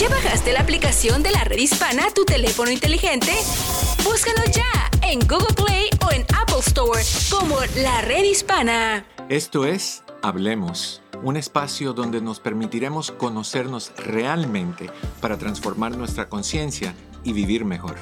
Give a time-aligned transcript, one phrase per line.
[0.00, 3.32] ¿Ya bajaste la aplicación de la red hispana a tu teléfono inteligente?
[4.02, 9.04] Búscanos ya en Google Play o en Apple Store como la red hispana.
[9.28, 14.88] Esto es Hablemos, un espacio donde nos permitiremos conocernos realmente
[15.20, 17.96] para transformar nuestra conciencia y vivir mejor.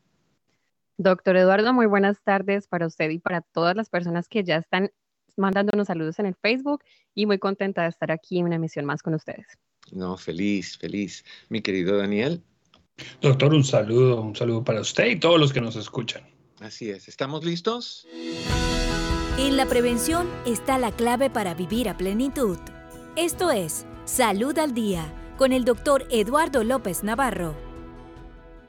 [1.02, 4.91] Doctor Eduardo, muy buenas tardes para usted y para todas las personas que ya están
[5.37, 6.83] mandándonos saludos en el Facebook
[7.15, 9.47] y muy contenta de estar aquí en una emisión más con ustedes.
[9.93, 11.25] No, feliz, feliz.
[11.48, 12.43] Mi querido Daniel.
[13.20, 16.22] Doctor, un saludo, un saludo para usted y todos los que nos escuchan.
[16.61, 18.06] Así es, ¿estamos listos?
[19.39, 22.59] En la prevención está la clave para vivir a plenitud.
[23.17, 27.56] Esto es Salud al Día con el doctor Eduardo López Navarro.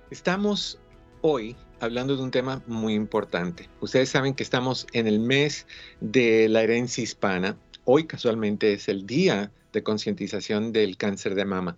[0.09, 0.79] Estamos
[1.21, 3.67] hoy hablando de un tema muy importante.
[3.79, 5.65] Ustedes saben que estamos en el mes
[5.99, 7.57] de la herencia hispana.
[7.85, 11.77] Hoy casualmente es el día de concientización del cáncer de mama.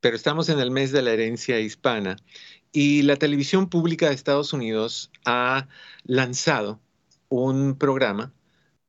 [0.00, 2.16] Pero estamos en el mes de la herencia hispana
[2.70, 5.66] y la televisión pública de Estados Unidos ha
[6.04, 6.80] lanzado
[7.28, 8.32] un programa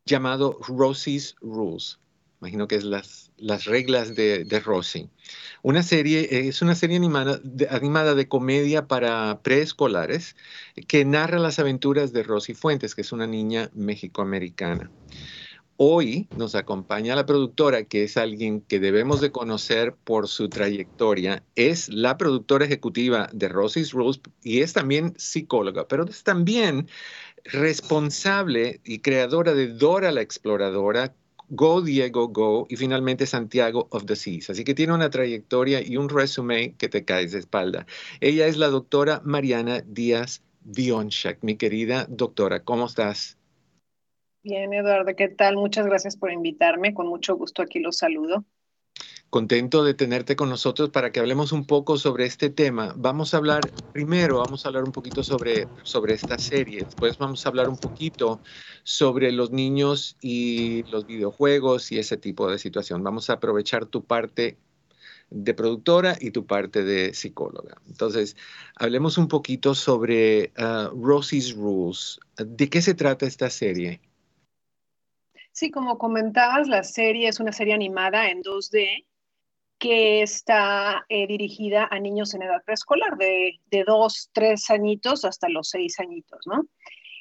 [0.06, 2.00] llamado Rosie's Rules.
[2.40, 5.09] Imagino que es las, las reglas de, de.
[5.61, 10.36] Una serie, es una serie animada de, animada de comedia para preescolares
[10.88, 14.92] que narra las aventuras de Rosy Fuentes, que es una niña mexicoamericana.
[15.77, 21.44] Hoy nos acompaña la productora, que es alguien que debemos de conocer por su trayectoria.
[21.55, 26.88] Es la productora ejecutiva de Rosy's Rules y es también psicóloga, pero es también
[27.44, 31.14] responsable y creadora de Dora la Exploradora,
[31.50, 34.50] Go Diego Go y finalmente Santiago of the Seas.
[34.50, 37.86] Así que tiene una trayectoria y un resumen que te caes de espalda.
[38.22, 41.39] Ella es la doctora Mariana Díaz Dionchak.
[41.42, 43.38] Mi querida doctora, ¿cómo estás?
[44.44, 45.58] Bien, Eduardo, ¿qué tal?
[45.58, 46.94] Muchas gracias por invitarme.
[46.94, 48.45] Con mucho gusto aquí los saludo
[49.36, 52.94] contento de tenerte con nosotros para que hablemos un poco sobre este tema.
[52.96, 57.46] Vamos a hablar primero, vamos a hablar un poquito sobre, sobre esta serie, después vamos
[57.46, 58.40] a hablar un poquito
[58.84, 63.04] sobre los niños y los videojuegos y ese tipo de situación.
[63.04, 64.58] Vamos a aprovechar tu parte
[65.30, 67.76] de productora y tu parte de psicóloga.
[67.90, 68.38] Entonces,
[68.78, 72.22] hablemos un poquito sobre uh, Rosie's Rules.
[72.38, 74.00] ¿De qué se trata esta serie?
[75.52, 79.04] Sí, como comentabas, la serie es una serie animada en 2D
[79.77, 85.49] que está eh, dirigida a niños en edad preescolar, de, de dos, tres añitos hasta
[85.49, 86.65] los seis añitos, ¿no?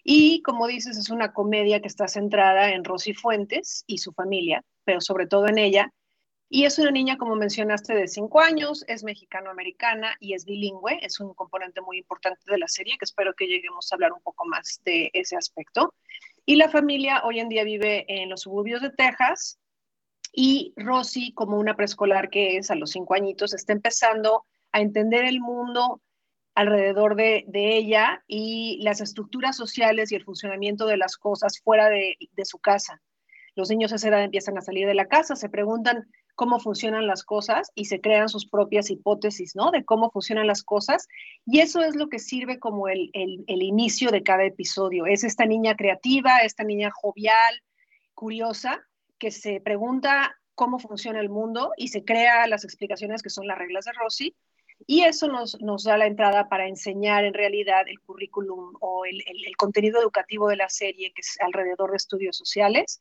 [0.05, 4.63] Y como dices, es una comedia que está centrada en Rosy Fuentes y su familia,
[4.85, 5.93] pero sobre todo en ella.
[6.51, 10.99] Y es una niña, como mencionaste, de cinco años, es mexicano-americana y es bilingüe.
[11.03, 14.21] Es un componente muy importante de la serie que espero que lleguemos a hablar un
[14.21, 15.95] poco más de ese aspecto.
[16.45, 19.59] Y la familia hoy en día vive en los suburbios de Texas
[20.35, 25.25] y Rosy, como una preescolar que es a los cinco añitos, está empezando a entender
[25.25, 26.01] el mundo
[26.55, 32.17] alrededor de, ella y las estructuras sociales y el funcionamiento de las cosas fuera de,
[32.33, 33.01] de su casa.
[33.55, 37.07] Los niños a esa edad empiezan a salir de la casa, se preguntan cómo funcionan
[37.07, 39.71] las cosas y se crean sus propias hipótesis, ¿no?
[39.71, 41.07] De cómo funcionan las cosas.
[41.47, 45.07] Y eso es lo que sirve como el, el, el inicio de cada episodio.
[45.07, 47.63] Es esta niña creativa, esta niña jovial,
[48.15, 48.85] curiosa,
[49.19, 53.59] que se pregunta cómo funciona el mundo y se crea las explicaciones que son las
[53.59, 54.37] reglas de Rossi.
[54.87, 59.23] Y eso nos, nos da la entrada para enseñar en realidad el currículum o el,
[59.27, 63.01] el, contenido educativo de la serie, que es alrededor de estudios sociales.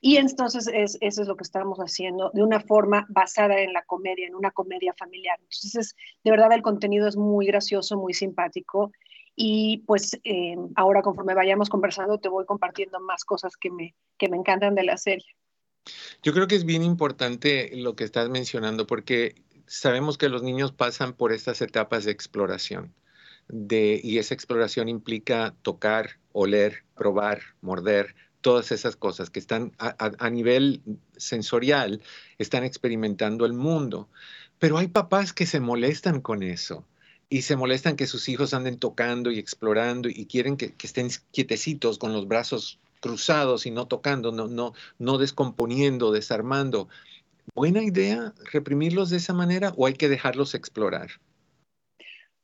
[0.00, 3.82] Y entonces es, eso es lo que estamos haciendo de una forma basada en la
[3.82, 5.38] comedia, en una comedia familiar.
[5.40, 8.92] Entonces, de verdad, el contenido es muy gracioso, muy simpático.
[9.34, 14.28] Y pues eh, ahora conforme vayamos conversando, te voy compartiendo más cosas que me, que
[14.28, 15.26] me encantan de la serie.
[16.22, 19.34] Yo creo que es bien importante lo que estás mencionando porque
[19.66, 22.92] sabemos que los niños pasan por estas etapas de exploración.
[23.50, 30.82] Y esa exploración implica tocar, oler, probar, morder, todas esas cosas que están a, nivel
[31.16, 32.02] sensorial,
[32.36, 34.08] están experimentando el mundo.
[34.58, 36.84] Pero hay papás que se molestan con eso
[37.30, 41.98] y se molestan que sus hijos anden tocando y explorando y quieren que estén quietecitos
[41.98, 46.88] con los brazos cruzados y no tocando, no, no, no descomponiendo, desarmando.
[47.54, 51.10] ¿Buena idea reprimirlos de esa manera o hay que dejarlos explorar?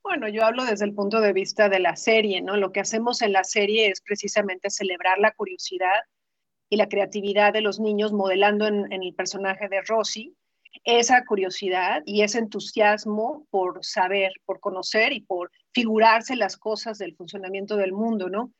[0.02, 2.56] Bueno, yo hablo desde el punto de vista de la serie, ¿no?
[2.56, 6.02] Lo que hacemos en la serie es precisamente celebrar la curiosidad
[6.68, 10.36] y la creatividad de los niños modelando en, el personaje de Rosy
[10.84, 17.14] esa curiosidad y ese entusiasmo por saber, por conocer y por figurarse las cosas del
[17.14, 18.52] funcionamiento del mundo, ¿no?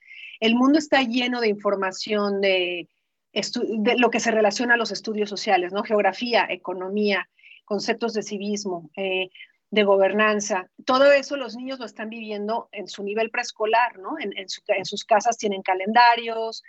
[0.45, 2.87] El mundo está lleno de información de,
[3.97, 5.83] lo que se relaciona a los estudios sociales, ¿no?
[5.83, 7.31] Geografía, economía,
[7.65, 9.31] conceptos de civismo, eh,
[9.71, 10.69] de gobernanza.
[10.85, 14.19] Todo eso los niños lo están viviendo en su nivel preescolar, ¿no?
[14.21, 16.63] En, en sus casas tienen calendarios,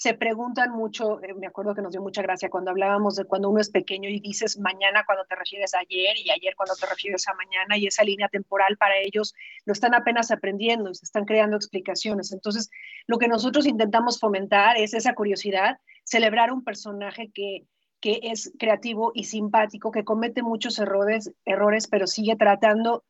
[0.00, 3.50] se preguntan mucho, eh, me acuerdo que nos dio mucha gracia cuando hablábamos de cuando
[3.50, 6.86] uno es pequeño y dices mañana cuando te refieres a ayer y ayer cuando te
[6.86, 9.34] refieres a mañana y esa línea temporal para ellos
[9.66, 12.32] lo están apenas aprendiendo se están creando explicaciones.
[12.32, 12.70] Entonces,
[13.06, 17.66] lo que nosotros intentamos fomentar es esa curiosidad, celebrar un personaje que,
[18.00, 23.04] que es creativo y simpático, que comete muchos errores, errores, pero sigue tratando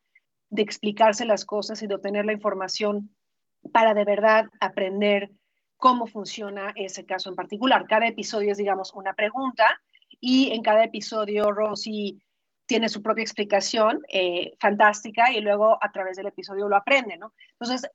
[0.49, 3.15] de explicarse las cosas y de obtener la información
[3.73, 5.31] para de verdad aprender
[5.81, 7.87] cómo funciona ese caso en particular.
[7.89, 9.81] Cada episodio es, digamos, una pregunta
[10.21, 12.23] y en cada episodio Rosy
[12.67, 17.33] tiene su propia explicación eh, fantástica y luego a través del episodio lo aprende, ¿no?
[17.59, 17.91] Entonces,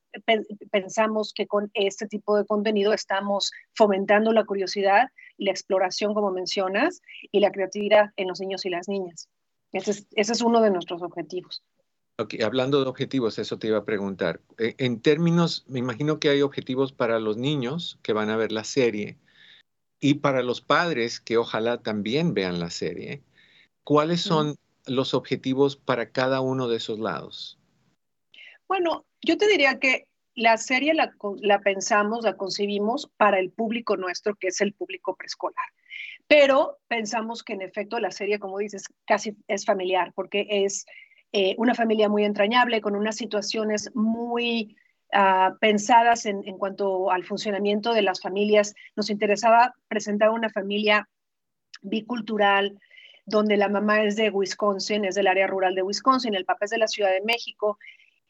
[0.70, 6.30] pensamos que con este tipo de contenido estamos fomentando la curiosidad y la exploración, como
[6.30, 7.00] mencionas,
[7.32, 9.30] y la creatividad en los niños y las niñas.
[9.72, 11.62] ese es uno de nuestros objetivos.
[12.18, 14.40] Ok, hablando de objetivos, eso te iba a preguntar.
[14.58, 18.52] E, en términos, me imagino que hay objetivos para los niños que van a ver
[18.52, 19.18] la serie
[20.00, 23.22] y para los padres que ojalá también vean la serie.
[23.84, 27.58] ¿Cuáles son los objetivos para cada uno de esos lados?
[28.66, 33.96] Bueno, yo te diría que la serie la, la, pensamos, la concebimos para el público
[33.96, 35.66] nuestro, que es el público preescolar.
[36.28, 40.86] Pero pensamos que en efecto la serie, como dices, casi es familiar, porque es
[41.38, 44.74] eh, una familia muy entrañable, con unas situaciones muy
[45.12, 48.74] ah, pensadas en, cuanto al funcionamiento de las familias.
[48.96, 51.06] Nos interesaba presentar una familia
[51.82, 52.80] bicultural,
[53.26, 56.70] donde la mamá es de Wisconsin, es del área rural de Wisconsin, el papá es
[56.70, 57.78] de la Ciudad de México,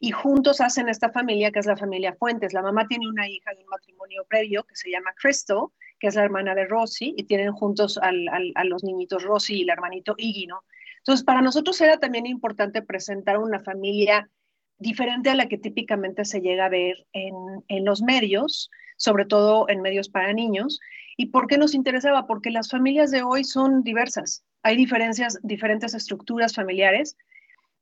[0.01, 2.51] y juntos hacen esta familia que es la familia Fuentes.
[2.51, 5.67] La mamá tiene una hija de un matrimonio previo que se llama Crystal,
[5.97, 9.61] que es la hermana de Rosy, y tienen juntos al, a los niñitos Rosy y
[9.61, 10.65] el hermanito Iggy, ¿no?
[11.07, 14.29] Entonces, para nosotros era también importante presentar una familia
[14.77, 17.33] diferente a la que típicamente se llega a ver en,
[17.69, 20.81] en, los medios, sobre todo en medios para niños.
[21.15, 22.27] ¿Y por qué nos interesaba?
[22.27, 24.43] Porque las familias de hoy son diversas.
[24.63, 27.15] Hay diferencias, diferentes estructuras familiares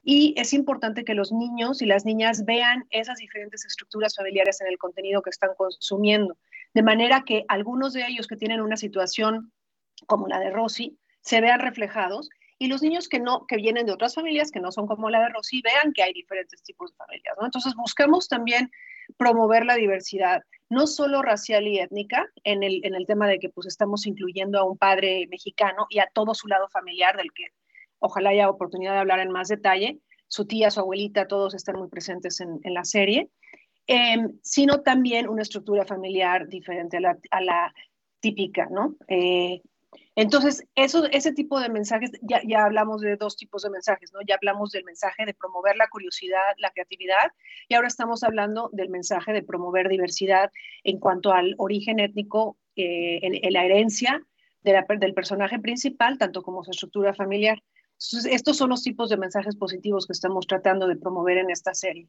[0.03, 4.67] y es importante que los niños y las niñas vean esas diferentes estructuras familiares en
[4.67, 6.37] el contenido que están consumiendo.
[6.75, 9.51] De manera que algunos de ellos que tienen una situación
[10.05, 13.91] como la de Rosy se vean reflejados y los niños que no, que vienen de
[13.91, 16.97] otras familias que no son como la de Rosy, vean que hay diferentes tipos de
[16.97, 17.45] familias, ¿no?
[17.45, 18.71] Entonces buscamos también
[19.17, 23.49] promover la diversidad, no solo racial y étnica, en el, en el tema de que
[23.49, 27.47] pues estamos incluyendo a un padre mexicano y a todo su lado familiar, del que
[27.99, 31.89] ojalá haya oportunidad de hablar en más detalle, su tía, su abuelita, todos están muy
[31.89, 33.29] presentes en, en la serie,
[33.87, 37.73] em, sino también una estructura familiar diferente a la, a la
[38.19, 38.95] típica, ¿no?
[39.07, 39.61] Eh,
[40.15, 44.19] entonces, eso, ese tipo de mensajes, ya, ya, hablamos de dos tipos de mensajes, ¿no?
[44.27, 47.31] Ya hablamos del mensaje de promover la curiosidad, la creatividad,
[47.67, 50.51] y ahora estamos hablando del mensaje de promover diversidad
[50.83, 53.19] en cuanto al origen étnico, eh,
[53.51, 54.21] la herencia
[54.63, 57.61] del personaje principal, tanto como su estructura familiar.
[57.93, 61.73] Entonces, estos son los tipos de mensajes positivos que estamos tratando de promover en esta
[61.73, 62.07] serie.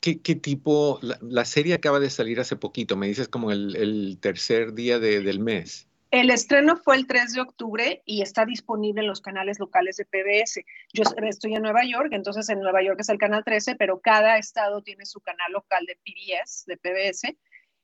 [0.00, 1.00] ¿Qué, qué tipo?
[1.02, 5.20] La, serie acaba de salir hace poquito, me dices como el, el tercer día de,
[5.20, 5.85] del mes.
[6.10, 10.04] El estreno fue el 3 de octubre y está disponible en los canales locales de
[10.04, 10.64] PBS.
[10.92, 14.38] Yo estoy en Nueva York, entonces en Nueva York es el canal 13, pero cada
[14.38, 17.36] estado tiene su canal local de PBS, de PBS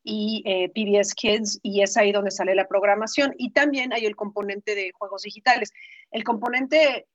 [0.04, 3.34] y eh, PBS Kids y es ahí donde sale la programación.
[3.38, 5.72] Y también hay el componente de juegos digitales.
[6.12, 7.06] El componente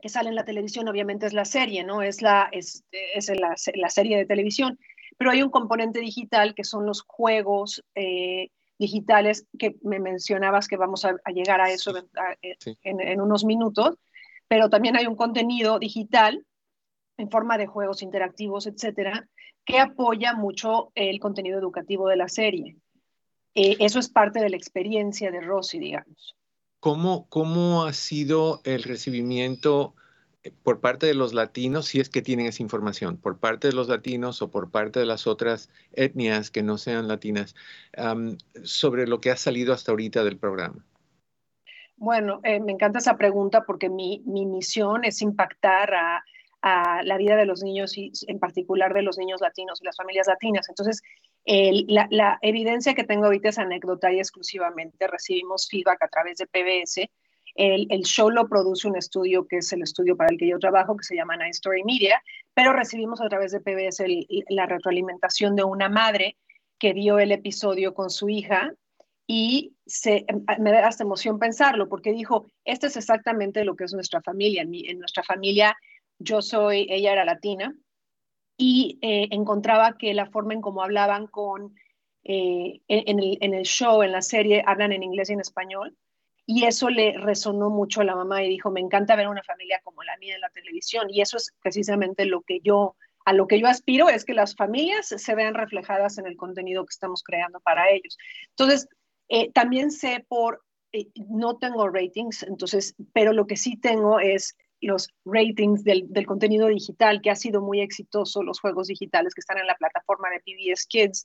[0.00, 2.02] que sale en la televisión obviamente es la serie, ¿no?
[2.02, 4.78] Es la, es, es la, la serie de televisión,
[5.16, 7.84] pero hay un componente digital que son los juegos.
[7.96, 11.96] Eh, digitales que me mencionabas que vamos a, llegar a eso
[12.42, 13.96] eh, en, unos minutos,
[14.46, 16.44] pero también hay un contenido digital
[17.16, 19.28] en forma de juegos interactivos, etcétera,
[19.64, 22.76] que apoya mucho el contenido educativo de la serie.
[23.54, 26.36] Eh, eso es parte de la experiencia de Rosy, digamos.
[26.80, 29.96] ¿Cómo, ¿Cómo ha sido el recibimiento
[30.62, 33.88] por parte de los latinos, si es que tienen esa información, por parte de los
[33.88, 37.54] latinos o por parte de las otras etnias que no sean latinas,
[38.62, 40.84] sobre lo que ha salido hasta ahorita del programa?
[41.96, 46.24] Bueno, eh, me encanta esa pregunta porque mi, mi misión es impactar a,
[46.60, 50.26] la vida de los niños y en particular de los niños latinos y las familias
[50.26, 50.68] latinas.
[50.68, 51.02] Entonces,
[51.46, 55.06] la, evidencia que tengo ahorita es anecdotaria exclusivamente.
[55.06, 57.08] Recibimos feedback a través de PBS.
[57.58, 60.96] El, show lo produce un estudio que es el estudio para el que yo trabajo,
[60.96, 62.22] que se llama Nine Story Media,
[62.54, 64.04] pero recibimos a través de PBS
[64.48, 66.36] la retroalimentación de una madre
[66.78, 68.72] que vio el episodio con su hija
[69.26, 69.74] y
[70.58, 74.62] me da hasta emoción pensarlo, porque dijo, esto es exactamente lo que es nuestra familia.
[74.62, 75.76] En, en nuestra familia,
[76.18, 77.74] yo soy, ella era latina,
[78.58, 81.76] y eh, encontraba que la forma en cómo hablaban con,
[82.24, 85.96] eh, en, el, en, el, show, en la serie, hablan en inglés y en español.
[86.50, 89.82] Y eso le resonó mucho a la mamá y dijo, me encanta ver una familia
[89.84, 91.10] como la mía en la televisión.
[91.10, 94.56] Y eso es precisamente lo que yo, a lo que yo aspiro, es que las
[94.56, 98.16] familias se vean reflejadas en el contenido que estamos creando para ellos.
[98.48, 98.88] Entonces,
[99.28, 100.64] eh, también sé por,
[101.28, 107.20] no tengo ratings, entonces, pero lo que sí tengo es los ratings del, contenido digital,
[107.20, 110.86] que ha sido muy exitoso, los juegos digitales que están en la plataforma de PBS
[110.88, 111.24] Kids,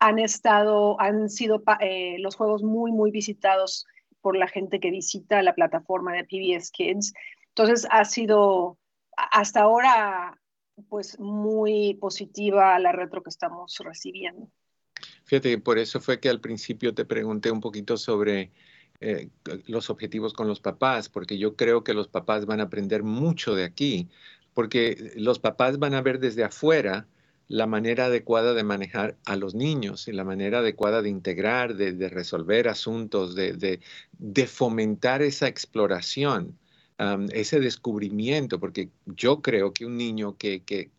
[0.00, 3.86] han estado, han sido eh, los juegos muy, muy visitados
[4.28, 7.14] por la gente que visita la plataforma de PBS Kids.
[7.48, 8.76] Entonces ha sido
[9.16, 10.38] hasta ahora
[10.90, 14.50] pues muy positiva la retro que estamos recibiendo.
[15.24, 18.52] Fíjate, por eso fue que al principio te pregunté un poquito sobre
[19.00, 19.30] eh,
[19.64, 23.54] los objetivos con los papás, porque yo creo que los papás van a aprender mucho
[23.54, 24.10] de aquí,
[24.52, 27.08] porque los papás van a ver desde afuera
[27.48, 32.08] la manera adecuada de manejar a los niños y la manera adecuada de integrar, de,
[32.08, 33.80] resolver asuntos, de,
[34.46, 36.58] fomentar esa exploración,
[37.32, 40.90] ese descubrimiento, porque yo creo que un niño que, que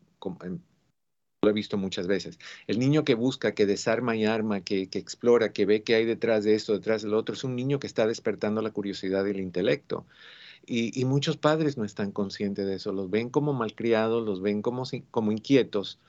[1.41, 2.39] lo he visto muchas veces.
[2.67, 6.43] El niño que busca, que desarma y arma, que, explora, que ve qué hay detrás
[6.43, 9.39] de esto, detrás del otro, es un niño que está despertando la curiosidad y el
[9.39, 10.05] intelecto.
[10.65, 14.83] Y, muchos padres no están conscientes de eso, los ven como malcriados, los ven como,
[15.09, 15.99] como inquietos,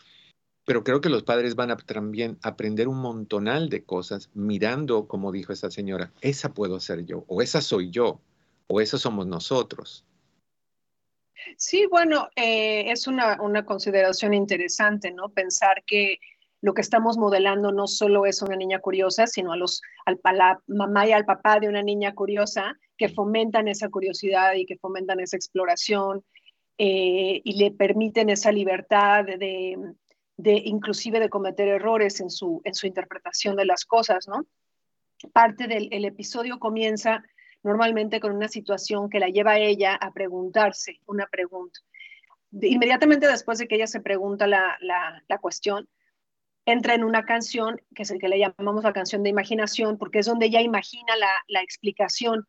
[0.71, 5.33] pero creo que los padres van a también aprender un montonal de cosas mirando, como
[5.33, 8.21] dijo esa señora, esa puedo ser yo, o esa soy yo,
[8.69, 10.05] o eso somos nosotros.
[11.57, 13.37] Sí, bueno, eh, es una,
[13.67, 15.31] consideración interesante, ¿no?
[15.31, 16.19] Pensar que
[16.61, 20.62] lo que estamos modelando no solo es una niña curiosa, sino a, los, a la
[20.69, 25.19] mamá y al papá de una niña curiosa que fomentan esa curiosidad y que fomentan
[25.19, 26.25] esa exploración
[26.79, 29.77] eh, y le permiten esa libertad de,
[30.44, 34.47] inclusive de cometer errores en su, en su interpretación de las cosas, ¿no?
[35.32, 37.23] Parte del episodio comienza
[37.62, 41.80] normalmente con una situación que la lleva a ella a preguntarse una pregunta.
[42.52, 45.88] inmediatamente después de que ella se pregunta la, la, cuestión,
[46.66, 50.20] entra en una canción, que es el que le llamamos la canción de imaginación, porque
[50.20, 52.47] es donde ella imagina la, la explicación.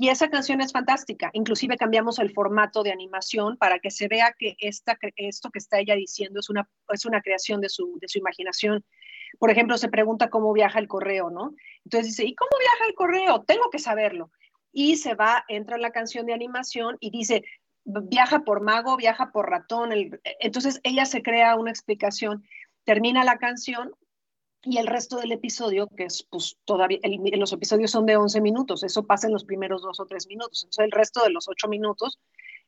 [0.00, 1.28] Y esa canción es fantástica.
[1.34, 5.78] Inclusive cambiamos el formato de animación para que se vea que esta, esto que está
[5.78, 8.82] ella diciendo es una, es una creación de su, de su imaginación.
[9.38, 11.54] Por ejemplo, se pregunta cómo viaja el correo, ¿no?
[11.84, 13.44] Entonces dice, ¿y cómo viaja el correo?
[13.46, 14.30] Tengo que saberlo
[14.72, 17.44] y se va, entra en la canción de animación y dice,
[17.84, 19.90] viaja por mago, viaja por ratón.
[20.40, 22.42] entonces ella se crea una explicación,
[22.84, 23.92] termina la canción
[24.62, 26.98] y el resto del episodio, que es pues todavía,
[27.36, 30.64] los episodios son de 11 minutos, eso pasa en los primeros dos o tres minutos.
[30.64, 32.18] Entonces el resto de los ocho minutos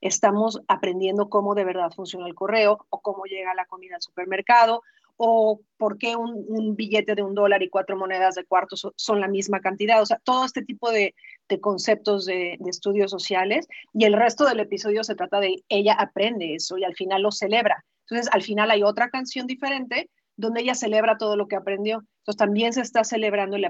[0.00, 4.82] estamos aprendiendo cómo de verdad funciona el correo o cómo llega la comida al supermercado
[5.16, 9.28] o por qué un, billete de un dólar y cuatro monedas de cuarto son, la
[9.28, 10.00] misma cantidad.
[10.00, 11.14] O sea, todo este tipo de,
[11.61, 16.78] conceptos de, estudios sociales y el resto del episodio se trata de ella aprende eso
[16.78, 17.84] y al final lo celebra.
[18.08, 22.04] Entonces, al final hay otra canción diferente donde ella celebra todo lo que aprendió.
[22.18, 23.64] Entonces, también se está celebrando el,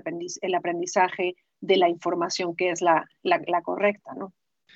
[0.54, 4.33] aprendizaje de la información que es la, la correcta, ¿no?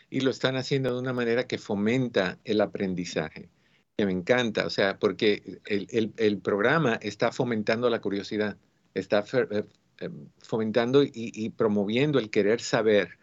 [0.08, 3.50] Y lo están haciendo de una manera que fomenta el aprendizaje
[3.96, 8.58] que me encanta, o sea, porque el, programa está fomentando la curiosidad,
[8.92, 9.64] está eh,
[10.00, 13.18] eh, fomentando y, promoviendo el querer saber.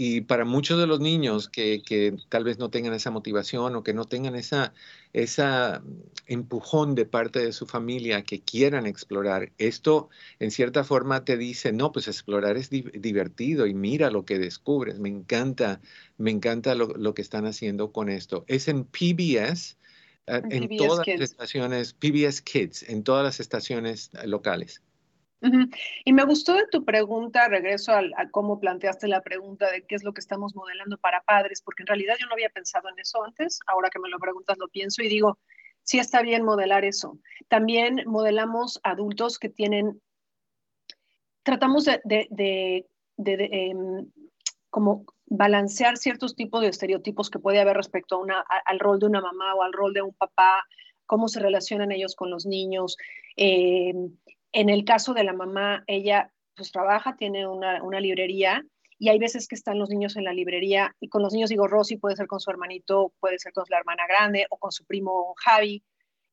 [0.00, 3.92] Y para muchos de los niños que, tal vez no tengan esa motivación o que
[3.94, 4.72] no tengan esa,
[5.12, 5.82] esa
[6.26, 11.72] empujón de parte de su familia que quieran explorar, esto en cierta forma te dice,
[11.72, 15.00] no, pues explorar es divertido y mira lo que descubres.
[15.00, 15.80] Me encanta,
[16.16, 18.44] me encanta lo, lo que están haciendo con esto.
[18.46, 19.76] Es en PBS
[20.28, 24.10] en todas las estaciones, PBS Kids, en todas las estaciones
[26.04, 30.02] Y me gustó de tu pregunta, regreso a, cómo planteaste la pregunta de qué es
[30.02, 33.22] lo que estamos modelando para padres, porque en realidad yo no había pensado en eso
[33.22, 35.38] antes, ahora que me lo preguntas lo pienso y digo,
[35.82, 37.18] sí está bien modelar eso.
[37.48, 40.00] También modelamos adultos que tienen,
[41.44, 44.10] tratamos de, de, de, em,
[44.70, 49.06] como balancear ciertos tipos de estereotipos que puede haber respecto a una, al rol de
[49.06, 50.64] una mamá o al rol de un papá,
[51.06, 52.96] cómo se relacionan ellos con los niños.
[53.36, 53.94] Eh,
[54.60, 58.64] en el caso de la mamá, ella pues trabaja, tiene una, una, librería
[58.98, 61.68] y hay veces que están los niños en la librería y con los niños digo
[61.68, 64.84] Rosy, puede ser con su hermanito, puede ser con la hermana grande o con su
[64.84, 65.84] primo Javi.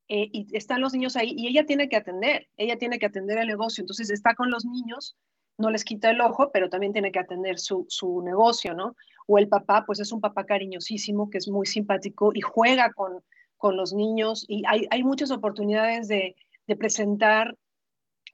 [0.07, 3.39] Eh, y están los niños ahí y ella tiene que atender, ella tiene que atender
[3.39, 5.15] el negocio, entonces está con los niños
[5.57, 7.87] no les quita el ojo, pero también tiene que atender su,
[8.23, 8.95] negocio, ¿no?
[9.27, 13.23] O el papá, pues es un papá cariñosísimo, que es muy simpático y juega con,
[13.57, 16.35] con los niños y hay, hay muchas oportunidades de,
[16.67, 17.55] de, presentar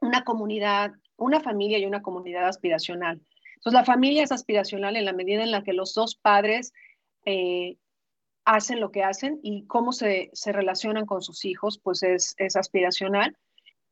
[0.01, 3.21] una comunidad, una familia y una comunidad aspiracional.
[3.55, 6.73] Entonces, la familia es aspiracional en la medida en la que los dos padres
[7.25, 7.77] eh,
[8.43, 12.55] hacen lo que hacen y cómo se, se relacionan con sus hijos, pues es, es
[12.55, 13.37] aspiracional.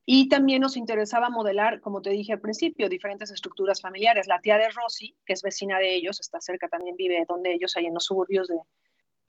[0.05, 4.25] Y también nos interesaba modelar, como te dije al principio, diferentes estructuras familiares.
[4.25, 7.77] La tía de Rosy, que es vecina de ellos, está cerca, también vive donde ellos,
[7.77, 8.57] hay en los suburbios de,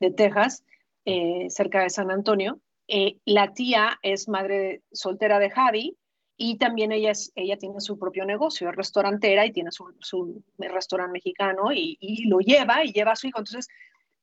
[0.00, 0.64] de Texas,
[1.04, 2.60] eh, cerca de San Antonio.
[2.88, 5.99] Eh, la tía es madre soltera de Javi
[6.42, 10.42] y también ella, es, ella tiene su propio negocio, es restaurantera y tiene su, su
[10.56, 13.40] restaurante mexicano y, y, lo lleva y lleva a su hijo.
[13.40, 13.68] Entonces,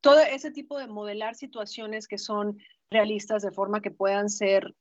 [0.02, 2.58] todo ese tipo de modelar situaciones que son
[2.90, 4.74] realistas de forma que puedan ser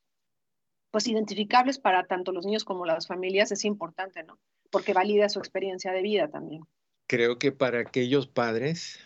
[0.90, 4.38] pues identificables para tanto los niños como las familias es importante, ¿no?
[4.70, 6.62] Porque valida su experiencia de vida también.
[7.06, 8.98] Creo que para aquellos padres,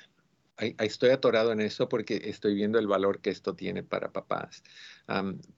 [0.79, 4.63] estoy atorado en eso porque estoy viendo el valor que esto tiene para papás.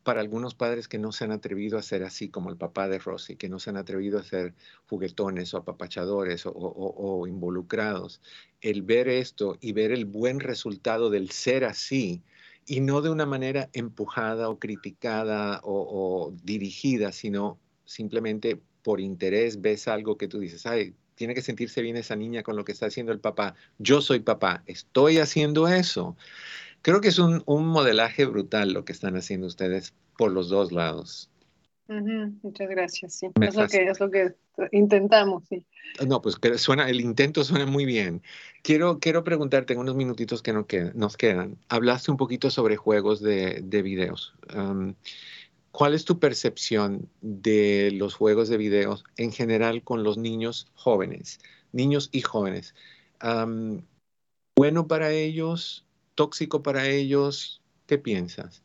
[0.02, 2.98] para algunos padres que no se han atrevido a ser así como el papá de
[2.98, 4.54] Rosy, que no se han atrevido a ser
[4.88, 8.20] juguetones o apapachadores o involucrados,
[8.60, 12.22] el ver esto y ver el buen resultado del ser así,
[12.66, 19.88] y no de una manera empujada o criticada o, dirigida, sino simplemente por interés ves
[19.88, 22.86] algo que tú dices, ay, tiene que sentirse bien esa niña con lo que está
[22.86, 23.54] haciendo el papá.
[23.78, 26.16] Yo soy papá, estoy haciendo eso.
[26.82, 30.72] Creo que es un, un modelaje brutal lo que están haciendo ustedes por los dos
[30.72, 31.30] lados.
[32.42, 33.26] Muchas gracias, sí.
[33.40, 34.34] Es lo, que, es lo, que,
[34.70, 35.66] intentamos, sí.
[36.06, 38.22] No, pues suena, el intento suena muy bien.
[38.62, 40.52] Quiero, quiero preguntarte en unos minutitos que
[40.94, 41.58] nos quedan.
[41.68, 44.34] Hablaste un poquito sobre juegos de, de videos.
[45.72, 51.40] ¿Cuál es tu percepción de los juegos de videos en general con los niños jóvenes,
[51.72, 52.74] niños y jóvenes?
[54.54, 55.86] ¿Bueno para ellos?
[56.14, 57.62] ¿Tóxico para ellos?
[57.86, 58.62] ¿Qué piensas?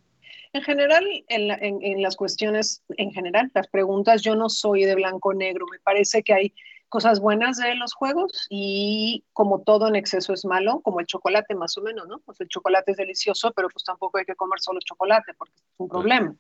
[0.52, 5.66] En general, en, las cuestiones, en general, las preguntas, yo no soy de blanco-negro.
[5.72, 6.54] Me parece que hay
[6.90, 11.56] cosas buenas de los juegos y como todo en exceso es malo, como el chocolate
[11.56, 12.20] más o menos, ¿no?
[12.20, 15.64] Pues el chocolate es delicioso, pero pues tampoco hay que comer solo chocolate porque es
[15.78, 16.36] un problema.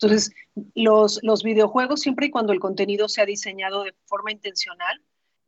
[0.00, 0.32] Entonces,
[0.74, 5.00] los, los videojuegos, siempre y cuando el contenido sea diseñado de forma intencional,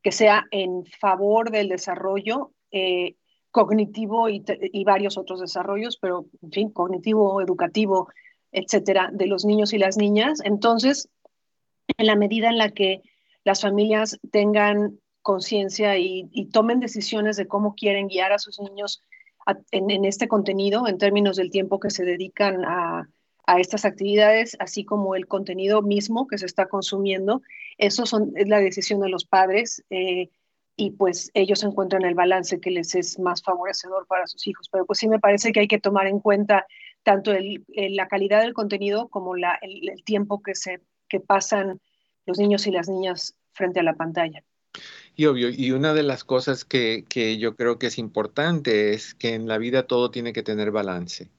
[0.03, 3.17] que sea en favor del desarrollo, eh,
[3.55, 4.43] cognitivo y,
[4.85, 8.09] varios otros desarrollos, pero en fin, cognitivo, educativo,
[8.51, 10.41] etcétera, de los niños y las niñas.
[10.45, 11.09] Entonces,
[11.97, 13.03] en la medida en la que
[13.45, 19.01] las familias tengan conciencia y, tomen decisiones de cómo quieren guiar a sus niños
[19.71, 23.09] en, este contenido, en términos del tiempo que se dedican a,
[23.47, 27.43] estas actividades, así como el contenido mismo que se está consumiendo,
[27.79, 29.85] eso son, es la decisión de los padres.
[29.91, 30.31] Eh,
[30.77, 34.69] y pues ellos encuentran el balance que les es más favorecedor para sus hijos.
[34.73, 36.67] Pero pues sí me parece que hay que tomar en cuenta
[37.03, 41.81] tanto el, la calidad del contenido como la, el, tiempo que, se, que pasan
[42.27, 44.43] los niños y las niñas frente a la pantalla.
[45.15, 49.15] Y obvio, y una de las cosas que, que yo creo que es importante es
[49.15, 51.31] que en la vida todo tiene que tener balance.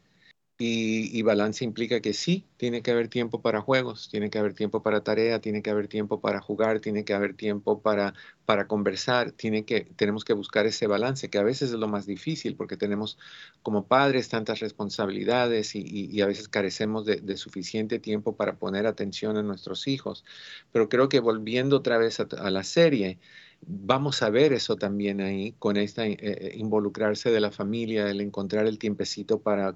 [0.58, 4.82] Y, balance implica que sí, tiene que haber tiempo para juegos, tiene que haber tiempo
[4.82, 8.14] para tarea, tiene que haber tiempo para jugar, tiene que haber tiempo para,
[8.46, 12.06] para conversar, tiene que, tenemos que buscar ese balance, que a veces es lo más
[12.06, 13.18] difícil porque tenemos
[13.64, 19.44] como padres tantas responsabilidades y, a veces carecemos de, suficiente tiempo para poner atención a
[19.44, 20.24] nuestros hijos.
[20.72, 23.20] Pero creo que volviendo otra vez a, la serie,
[23.62, 28.22] vamos a ver eso también ahí, con esta eh, eh, involucrarse de la familia, el
[28.22, 29.76] encontrar el tiempecito para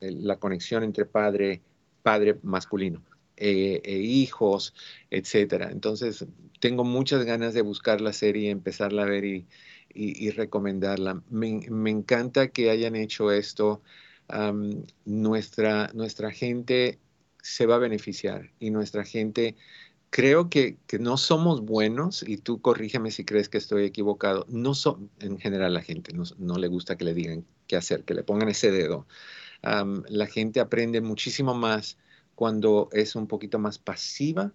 [0.00, 1.62] la conexión entre padre,
[2.02, 3.02] padre masculino
[3.36, 4.74] eh, e hijos,
[5.10, 5.70] etcétera.
[5.70, 6.26] Entonces,
[6.60, 9.46] tengo muchas ganas de buscar la serie, empezarla a ver y,
[10.30, 11.22] recomendarla.
[11.30, 13.82] Me, encanta que hayan hecho esto.
[15.04, 16.98] nuestra, nuestra gente
[17.42, 19.56] se va a beneficiar y nuestra gente
[20.10, 25.10] creo que, no somos buenos, y tú corrígeme si crees que estoy equivocado, no son,
[25.20, 28.22] en general la gente no, no, le gusta que le digan qué hacer, que le
[28.22, 29.06] pongan ese dedo
[30.08, 31.98] la gente aprende muchísimo más
[32.34, 34.52] cuando es un poquito más pasiva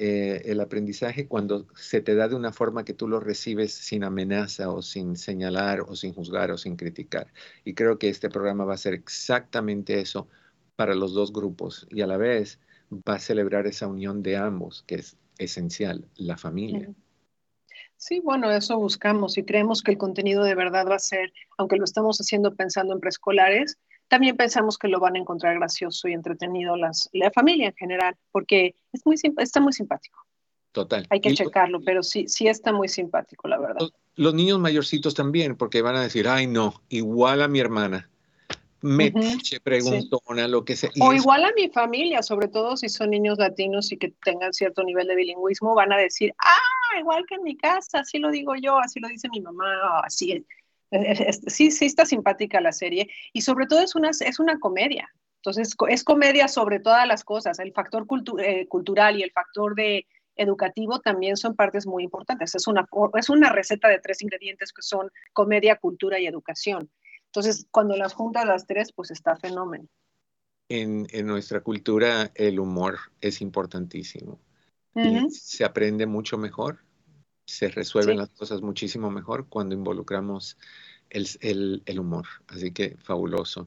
[0.00, 4.04] eh, el aprendizaje cuando se te da de una forma que tú lo recibes sin
[4.04, 7.32] amenaza o sin señalar o sin juzgar o sin criticar.
[7.64, 10.28] Y creo que este programa va a ser exactamente eso
[10.76, 12.60] para los dos grupos y a la vez
[12.92, 16.94] va a celebrar esa unión de ambos, que es esencial, la familia.
[17.96, 21.76] Sí, bueno, eso buscamos y creemos que el contenido de verdad va a ser, aunque
[21.76, 23.76] lo estamos haciendo pensando en preescolares,
[24.08, 28.16] también pensamos que lo van a encontrar gracioso y entretenido las, la familia en general,
[28.32, 30.18] porque es muy, está muy simpático.
[30.72, 31.06] Total.
[31.10, 33.88] Hay que checarlo, pero sí, sí está muy simpático, la verdad.
[34.16, 38.08] Los, niños mayorcitos también, porque van a decir, ay no, igual a mi hermana.
[38.80, 39.12] me
[39.62, 40.90] preguntona, lo que sea.
[41.00, 44.84] o igual a mi familia, sobre todo si son niños latinos y que tengan cierto
[44.84, 48.54] nivel de bilingüismo, van a decir, ah, igual que en mi casa, así lo digo
[48.54, 50.42] yo, así lo dice mi mamá, así es
[51.46, 55.08] sí, sí está simpática la serie y sobre todo es una, es una comedia.
[55.36, 57.58] Entonces, es comedia sobre todas las cosas.
[57.58, 58.06] El factor
[58.40, 62.54] eh, cultural y el factor de educativo también son partes muy importantes.
[62.54, 66.90] Es una, es una receta de tres ingredientes que son comedia, cultura y educación.
[67.26, 69.86] Entonces, cuando las juntas las tres, pues está fenómeno.
[70.68, 74.40] En, en nuestra cultura el humor es importantísimo.
[74.94, 76.80] y se aprende mucho mejor
[77.48, 80.58] se resuelven las cosas muchísimo mejor cuando involucramos
[81.08, 82.26] el, humor.
[82.48, 83.66] Así que fabuloso.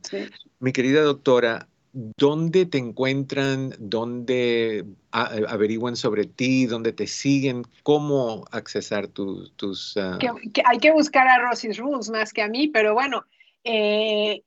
[0.59, 3.73] Mi querida doctora, ¿dónde te encuentran?
[3.79, 6.67] ¿Dónde averiguan sobre ti?
[6.67, 7.63] ¿Dónde te siguen?
[7.81, 9.97] ¿Cómo accesar tus...
[9.97, 10.19] Ah?
[10.65, 13.25] hay que buscar a Rosy's Rules más que a mí, pero bueno,
[13.63, 14.43] eh,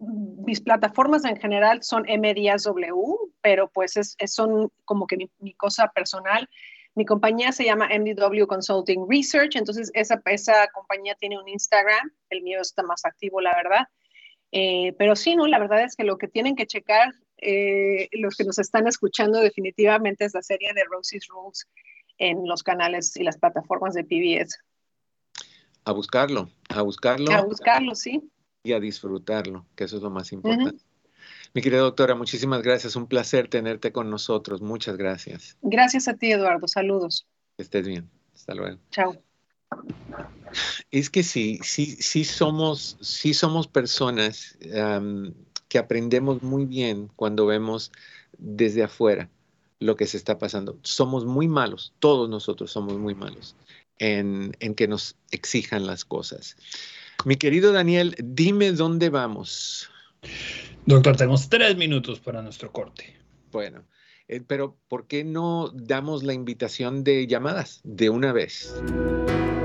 [0.00, 6.48] mis plataformas en general son MDSW, pero pues es, son como que mi cosa personal.
[6.94, 12.42] Mi compañía se llama MDW Consulting Research, entonces esa, esa compañía tiene un Instagram, el
[12.42, 13.88] mío está más activo, la verdad.
[14.52, 15.48] Eh, pero sí, ¿no?
[15.48, 19.40] La verdad es que lo que tienen que checar eh, los que nos están escuchando
[19.40, 21.68] definitivamente es la serie de Rosie's Rules
[22.18, 24.58] en los canales y las plataformas de PBS.
[25.84, 27.30] A buscarlo, a buscarlo.
[27.32, 28.30] A buscarlo, sí.
[28.62, 30.82] Y a disfrutarlo, que eso es lo más importante.
[31.54, 32.96] Mi querida doctora, muchísimas gracias.
[32.96, 34.60] Un placer tenerte con nosotros.
[34.60, 35.56] Muchas gracias.
[35.62, 36.66] Gracias a ti, Eduardo.
[36.66, 37.28] Saludos.
[37.56, 38.10] Que estés bien.
[38.34, 38.80] Hasta luego.
[38.90, 39.16] Chao.
[40.90, 44.58] Es que sí, sí, sí somos, sí somos personas
[45.68, 47.92] que aprendemos muy bien cuando vemos
[48.36, 49.30] desde afuera
[49.78, 50.76] lo que se está pasando.
[50.82, 53.54] Somos muy malos, todos nosotros somos muy malos
[53.98, 56.56] en, en que nos exijan las cosas.
[57.24, 59.88] Mi querido Daniel, dime dónde vamos.
[60.86, 63.16] Doctor, tenemos tres minutos para nuestro corte.
[63.50, 63.84] Bueno,
[64.28, 68.74] eh, pero ¿por qué no damos la invitación de llamadas de una vez?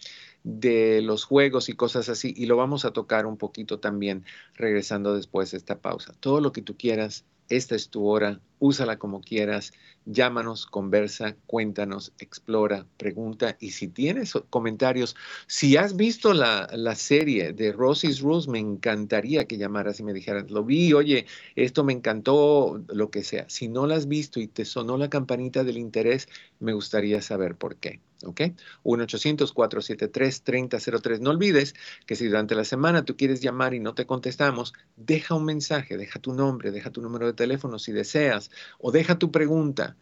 [0.44, 4.26] de los juegos y cosas así, y lo vamos a tocar un poquito también
[4.56, 6.14] regresando después de esta pausa.
[6.20, 9.74] Todo lo que tú quieras, esta es tu hora, úsala como quieras,
[10.06, 15.16] llámanos, conversa, cuéntanos, explora, pregunta, y si tienes comentarios,
[15.48, 20.14] si has visto la, la serie de Rosie's Rules, me encantaría que llamaras y me
[20.14, 21.26] dijeras, lo vi, oye,
[21.56, 23.46] esto me encantó, lo que sea.
[23.50, 26.28] Si no la has visto y te sonó la campanita del interés,
[26.60, 28.02] me gustaría saber por qué.
[28.24, 28.42] ¿Ok?
[28.84, 31.20] 1-800-473-3003.
[31.20, 35.36] No olvides que si durante la semana tú quieres llamar y no te contestamos, deja
[35.36, 39.32] un mensaje, deja tu nombre, deja tu número de teléfono si deseas, o deja tu
[39.32, 39.98] pregunta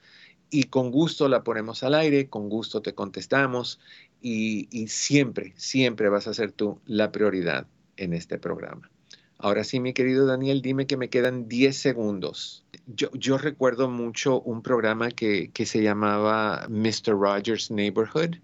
[0.50, 3.80] y con gusto la ponemos al aire, con gusto te contestamos
[4.22, 8.92] y, y siempre, siempre vas a ser tú la prioridad en este programa.
[9.38, 12.64] Ahora sí, mi querido Daniel, dime que me quedan 10 segundos.
[12.88, 17.14] Yo, yo recuerdo mucho un programa que, que, se llamaba Mr.
[17.14, 18.38] Rogers Neighborhood.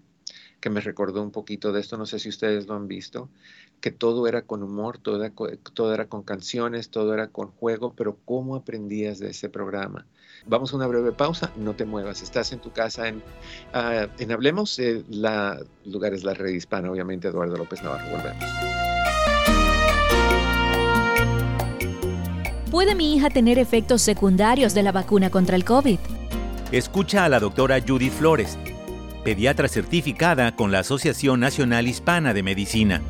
[0.60, 3.28] que me recordó un poquito de esto, no sé si ustedes lo han visto,
[3.80, 5.24] que todo era con humor, todo
[5.92, 10.06] era, con canciones, todo era con juego, pero ¿cómo aprendías de ese programa?
[10.46, 13.16] Vamos a una breve pausa, no te muevas, estás en tu casa en,
[13.74, 18.77] uh, en Hablemos, eh, la lugar es la red hispana, obviamente Eduardo López Navarro, volvemos.
[22.70, 25.98] ¿Puede mi hija tener efectos secundarios de la vacuna contra el COVID?
[26.70, 28.58] Escucha a la doctora Judith Flores,
[29.24, 33.00] pediatra certificada con la Asociación Nacional Hispana de Medicina.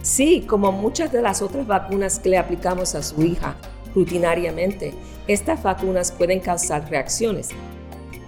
[0.00, 3.54] Sí, como muchas de las otras vacunas que le aplicamos a su hija
[3.94, 4.94] rutinariamente,
[5.26, 7.50] estas vacunas pueden causar reacciones.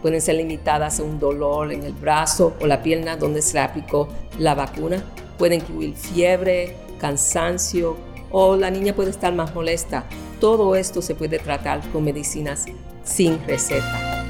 [0.02, 3.60] Pueden ser limitadas a un dolor en el brazo o la pierna donde se le
[3.60, 5.02] aplicó la vacuna.
[5.38, 10.04] Puede incluir fiebre, cansancio o la niña puede estar más molesta.
[10.40, 12.66] Todo esto se puede tratar con medicinas
[13.02, 14.26] sin receta.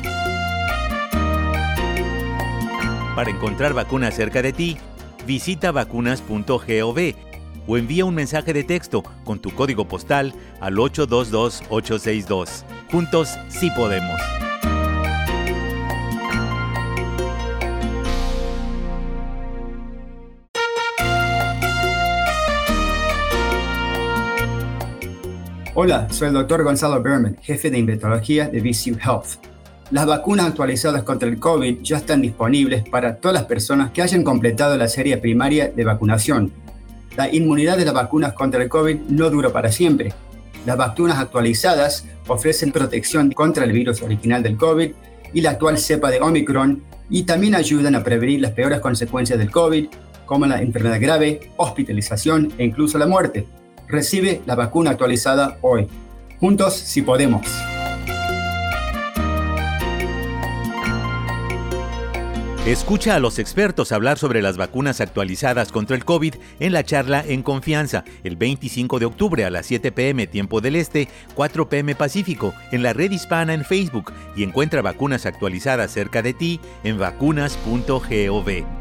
[3.14, 4.76] Para encontrar vacunas cerca de ti,
[5.26, 6.98] visita vacunas.gov
[7.66, 12.64] o envía un mensaje de texto con tu código postal al 822-862.
[12.90, 14.20] Juntos sí podemos.
[25.72, 29.38] Hola, soy el doctor Gonzalo Berman, jefe de investiología de VCU Health.
[29.92, 34.24] Las vacunas actualizadas contra el COVID ya están disponibles para todas las personas que hayan
[34.24, 36.52] completado la serie primaria de vacunación.
[37.16, 40.12] La inmunidad de las vacunas contra el COVID no dura para siempre.
[40.66, 44.90] Las vacunas actualizadas ofrecen protección contra el virus original del COVID
[45.32, 49.52] y la actual cepa de Omicron y también ayudan a prevenir las peores consecuencias del
[49.52, 49.86] COVID,
[50.26, 53.46] como la enfermedad grave, hospitalización e incluso la muerte.
[53.90, 55.88] Recibe la vacuna actualizada hoy.
[56.38, 57.46] Juntos si podemos.
[62.66, 67.24] Escucha a los expertos hablar sobre las vacunas actualizadas contra el COVID en la charla
[67.26, 71.94] En Confianza el 25 de octubre a las 7 pm tiempo del Este, 4 pm
[71.94, 76.98] Pacífico, en la red hispana en Facebook y encuentra vacunas actualizadas cerca de ti en
[76.98, 78.79] vacunas.gov.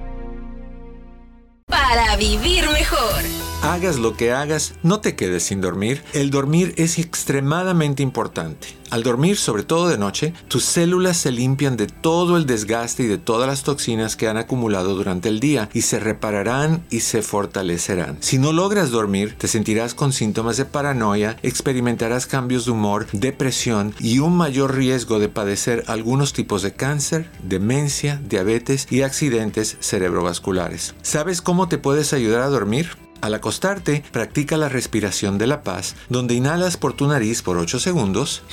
[1.69, 3.23] Para vivir mejor.
[3.62, 6.03] Hagas lo que hagas, no te quedes sin dormir.
[6.13, 8.79] El dormir es extremadamente importante.
[8.89, 13.08] Al dormir, sobre todo de noche, tus células se limpian de todo el desgaste y
[13.08, 17.21] de todas las toxinas que han acumulado durante el día y se repararán y se
[17.21, 18.17] fortalecerán.
[18.19, 23.93] Si no logras dormir, te sentirás con síntomas de paranoia, experimentarás cambios de humor, depresión
[23.99, 30.95] y un mayor riesgo de padecer algunos tipos de cáncer, demencia, diabetes y accidentes cerebrovasculares.
[31.04, 32.89] ¿Sabes cómo te puedes ayudar a dormir?
[33.21, 37.79] Al acostarte, practica la respiración de la paz, donde inhalas por tu nariz por 8
[37.79, 38.43] segundos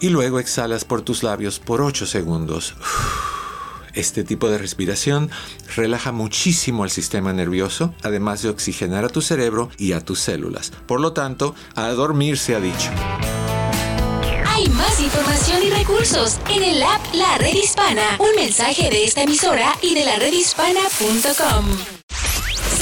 [0.00, 2.74] y luego exhalas por tus labios por 8 segundos.
[3.94, 5.30] Este tipo de respiración
[5.76, 10.72] relaja muchísimo el sistema nervioso, además de oxigenar a tu cerebro y a tus células.
[10.86, 12.90] Por lo tanto, a dormir se ha dicho.
[14.48, 18.16] Hay más información y recursos en el app La Red Hispana.
[18.18, 22.03] Un mensaje de esta emisora y de la redhispana.com.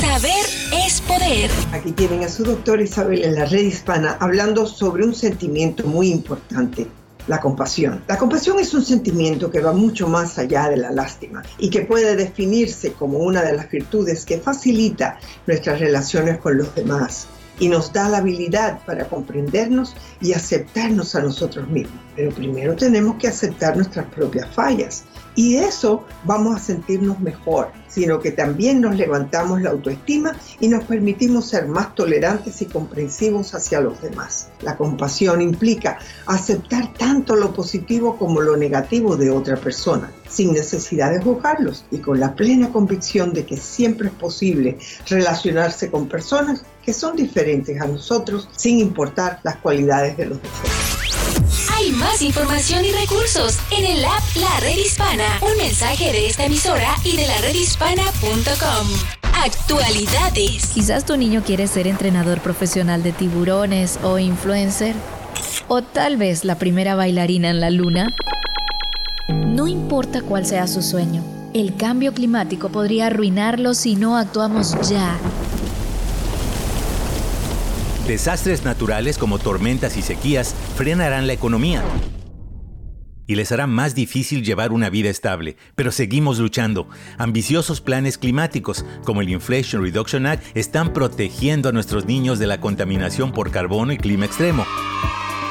[0.03, 0.45] Saber
[0.85, 1.49] es poder.
[1.71, 6.11] Aquí tienen a su doctor Isabel en la red hispana hablando sobre un sentimiento muy
[6.11, 6.89] importante,
[7.29, 8.03] la compasión.
[8.09, 11.83] La compasión es un sentimiento que va mucho más allá de la lástima y que
[11.83, 17.29] puede definirse como una de las virtudes que facilita nuestras relaciones con los demás
[17.61, 22.01] y nos da la habilidad para comprendernos y aceptarnos a nosotros mismos.
[22.17, 28.21] Pero primero tenemos que aceptar nuestras propias fallas y eso vamos a sentirnos mejor, sino
[28.21, 33.81] que también nos levantamos la autoestima y nos permitimos ser más tolerantes y comprensivos hacia
[33.81, 34.49] los demás.
[34.61, 41.13] La compasión implica aceptar tanto lo positivo como lo negativo de otra persona, sin necesidad
[41.13, 46.65] de juzgarlos y con la plena convicción de que siempre es posible relacionarse con personas
[46.85, 51.62] que son diferentes a nosotros sin importar las cualidades de los demás.
[51.75, 55.25] Hay más información y recursos en el app La Red Hispana.
[55.41, 58.89] Un mensaje de esta emisora y de la redhispana.com.
[59.43, 60.67] Actualidades.
[60.69, 64.95] Quizás tu niño quiere ser entrenador profesional de tiburones o influencer.
[65.69, 68.15] O tal vez la primera bailarina en la luna.
[69.29, 71.23] No importa cuál sea su sueño,
[71.55, 75.19] el cambio climático podría arruinarlo si no actuamos ya.
[78.07, 81.83] Desastres naturales como tormentas y sequías frenarán la economía
[83.27, 86.89] y les hará más difícil llevar una vida estable, pero seguimos luchando.
[87.17, 92.61] Ambiciosos planes climáticos como el Inflation Reduction Act están protegiendo a nuestros niños de la
[92.61, 94.67] contaminación por carbono y clima extremo.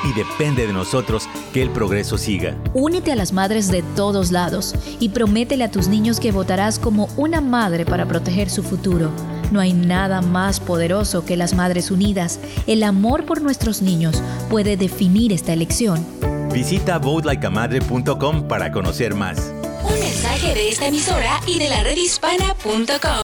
[0.04, 2.56] Y depende de nosotros que el progreso siga.
[2.74, 7.08] Únete a las madres de todos lados y prométele a tus niños que votarás como
[7.18, 9.12] una madre para proteger su futuro.
[9.52, 12.40] No hay nada más poderoso que las Madres Unidas.
[12.68, 16.06] El amor por nuestros niños puede definir esta elección.
[16.54, 19.54] Visita votelikeamadre.com para conocer más.
[19.84, 23.22] Un mensaje de esta emisora y de la redhispana.com.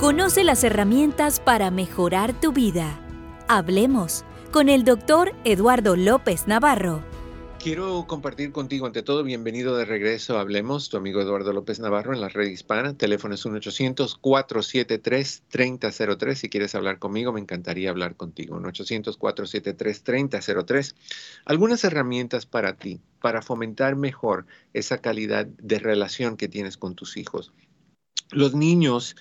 [0.00, 3.00] Conoce las herramientas para mejorar tu vida.
[3.48, 4.24] Hablemos
[4.56, 7.04] con el doctor Eduardo López Navarro.
[7.58, 10.38] Quiero compartir contigo, ante todo, bienvenido de regreso.
[10.38, 12.96] Hablemos, tu amigo Eduardo López Navarro en la red hispana.
[12.96, 16.34] Teléfono es 1-800-473-3003.
[16.36, 18.58] Si quieres hablar conmigo, me encantaría hablar contigo.
[18.58, 20.94] 1-800-473-3003.
[21.44, 27.18] Algunas herramientas para ti, para fomentar mejor esa calidad de relación que tienes con tus
[27.18, 27.52] hijos.
[28.30, 29.16] Los niños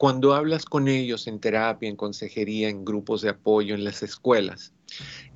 [0.00, 4.72] cuando hablas con ellos en terapia, en consejería, en grupos de apoyo, en las escuelas,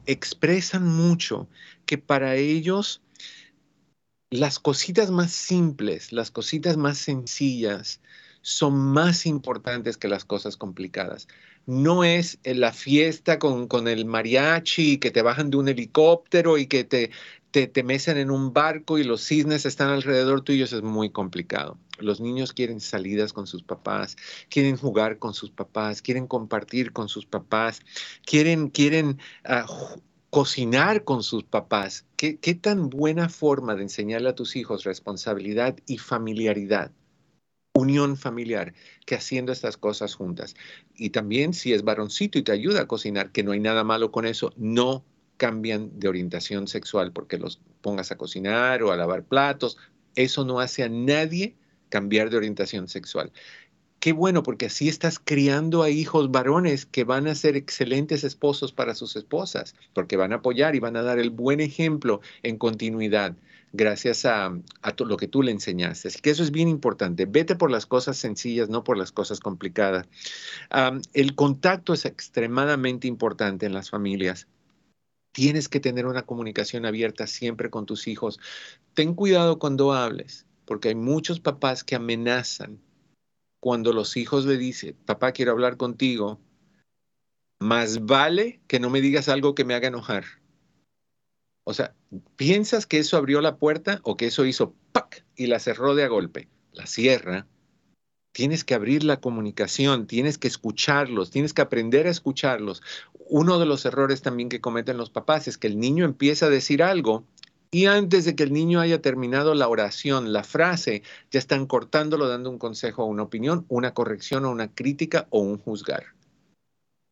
[0.06, 1.50] expresan mucho
[1.84, 3.02] que para ellos
[4.30, 8.00] las cositas más simples, las cositas más sencillas,
[8.40, 11.28] son más importantes que las cosas complicadas.
[11.66, 16.68] No es la fiesta con, con, el mariachi que te bajan de un helicóptero y
[16.68, 17.10] que te,
[17.54, 21.10] te, te mecen en un barco y los cisnes están alrededor tuyo, eso es muy
[21.10, 21.78] complicado.
[22.00, 24.16] Los niños quieren salidas con sus papás,
[24.48, 27.80] quieren jugar con sus papás, quieren compartir con sus papás,
[28.26, 32.04] quieren, quieren uh, cocinar con sus papás.
[32.16, 36.90] ¿Qué, ¿Qué tan buena forma de enseñarle a tus hijos responsabilidad y familiaridad?
[37.76, 38.72] unión familiar
[39.04, 40.54] que haciendo estas cosas juntas.
[40.94, 44.12] Y también si es varoncito y te ayuda a cocinar, que no hay nada malo
[44.12, 45.04] con eso, no
[45.36, 49.76] cambian de orientación sexual porque los pongas a cocinar o a lavar platos.
[50.14, 51.56] Eso no hace a nadie
[51.88, 53.32] cambiar de orientación sexual.
[54.00, 58.72] Qué bueno, porque así estás criando a hijos varones que van a ser excelentes esposos
[58.72, 62.58] para sus esposas, porque van a apoyar y van a dar el buen ejemplo en
[62.58, 63.34] continuidad
[63.74, 64.56] gracias a,
[64.98, 66.08] lo que tú le enseñaste.
[66.08, 67.26] Así que eso es bien importante.
[67.26, 70.06] Vete por las cosas sencillas, no por las cosas complicadas.
[71.12, 74.46] el contacto es extremadamente importante en las familias.
[75.34, 78.38] Tienes que tener una comunicación abierta siempre con tus hijos.
[78.94, 82.80] Ten cuidado cuando hables, porque hay muchos papás que amenazan
[83.58, 86.38] cuando los hijos le dicen, papá, quiero hablar contigo,
[87.58, 90.24] más vale que no me digas algo que me haga enojar.
[91.64, 91.96] O sea,
[92.36, 95.26] ¿piensas que eso abrió la puerta o que eso hizo ¡pac!
[95.34, 96.48] y la cerró de a golpe?
[96.70, 97.48] La cierra
[98.34, 102.82] Tienes que abrir la comunicación, tienes que escucharlos, tienes que aprender a escucharlos.
[103.28, 106.50] Uno de los errores también que cometen los papás es que el niño empieza a
[106.50, 107.24] decir algo
[107.70, 112.26] y antes de que el niño haya terminado la oración, la frase, ya están cortándolo,
[112.26, 116.06] dando un consejo o una opinión, una corrección o una crítica o un juzgar.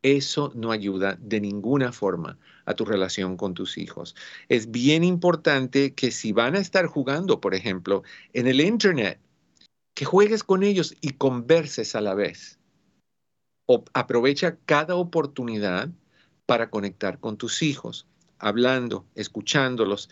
[0.03, 4.17] Eso no ayuda de ninguna forma a tu relación con tus hijos.
[4.49, 9.21] Es bien importante que si van a estar jugando, por ejemplo, en el Internet,
[9.95, 12.59] que juegues con ellos y converses a la vez.
[13.67, 15.91] O aprovecha cada oportunidad
[16.47, 18.07] para conectar con tus hijos,
[18.39, 20.09] hablando, escuchándolos.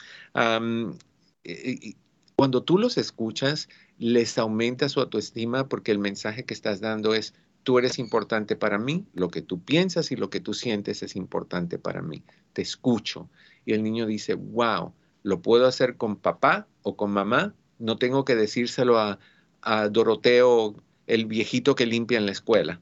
[2.37, 7.35] cuando tú los escuchas, les aumenta su autoestima porque el mensaje que estás dando es,
[7.65, 11.17] tú eres importante para mí, lo que tú piensas y lo que tú sientes es
[11.17, 12.23] importante para mí.
[12.55, 13.29] Te escucho.
[13.67, 18.25] Y el niño dice, wow, lo puedo hacer con papá o con mamá, no tengo
[18.25, 19.19] que decírselo a,
[19.63, 20.75] a Doroteo,
[21.07, 22.81] el viejito que limpia en la escuela.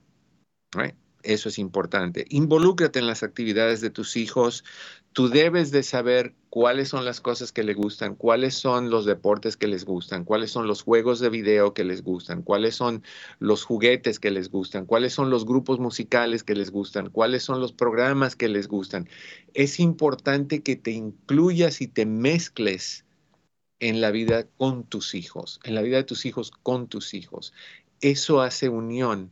[1.23, 2.27] Eso es importante.
[2.29, 4.65] Involúcrate en las actividades de tus hijos.
[5.13, 9.57] Tú debes de saber cuáles son las cosas que les gustan, cuáles son los deportes
[9.57, 13.03] que les gustan, cuáles son los juegos de video que les gustan, cuáles son
[13.41, 17.61] los juguetes que les gustan, cuáles son los grupos musicales que les gustan, cuáles son
[17.61, 19.09] los programas que les gustan.
[19.55, 23.05] Es importante que te incluyas y te mezcles
[23.81, 27.53] en la vida con tus hijos, en la vida de tus hijos con tus hijos.
[28.01, 29.31] Eso hace unión.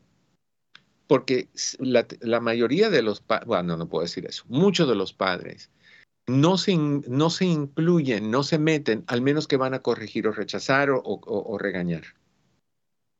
[1.06, 5.70] Porque la, mayoría de los padres, bueno, no puedo decir eso, muchos de los padres
[6.26, 10.32] no se, no se incluyen, no se meten, al menos que van a corregir o
[10.32, 12.02] rechazar o regañar.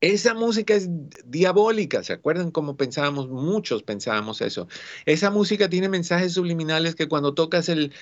[0.02, 0.90] Esa música es
[1.24, 3.28] diabólica, ¿se acuerdan cómo pensábamos?
[3.30, 4.68] Muchos pensábamos eso.
[5.06, 7.92] Esa música tiene mensajes subliminales que cuando tocas el,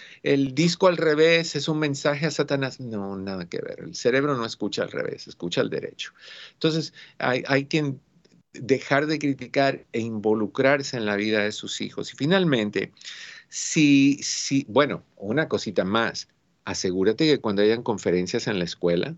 [0.55, 2.81] disco al revés es un mensaje a Satanás.
[2.81, 3.81] No, nada que ver.
[3.81, 6.13] El cerebro no escucha al revés, escucha al derecho.
[6.55, 7.95] Entonces, hay, hay que
[8.55, 12.13] dejar de criticar e involucrarse en la vida de sus hijos.
[12.13, 12.93] Y finalmente,
[13.49, 16.29] si, si, bueno, una cosita más,
[16.65, 19.17] asegúrate que cuando hayan conferencias en la escuela,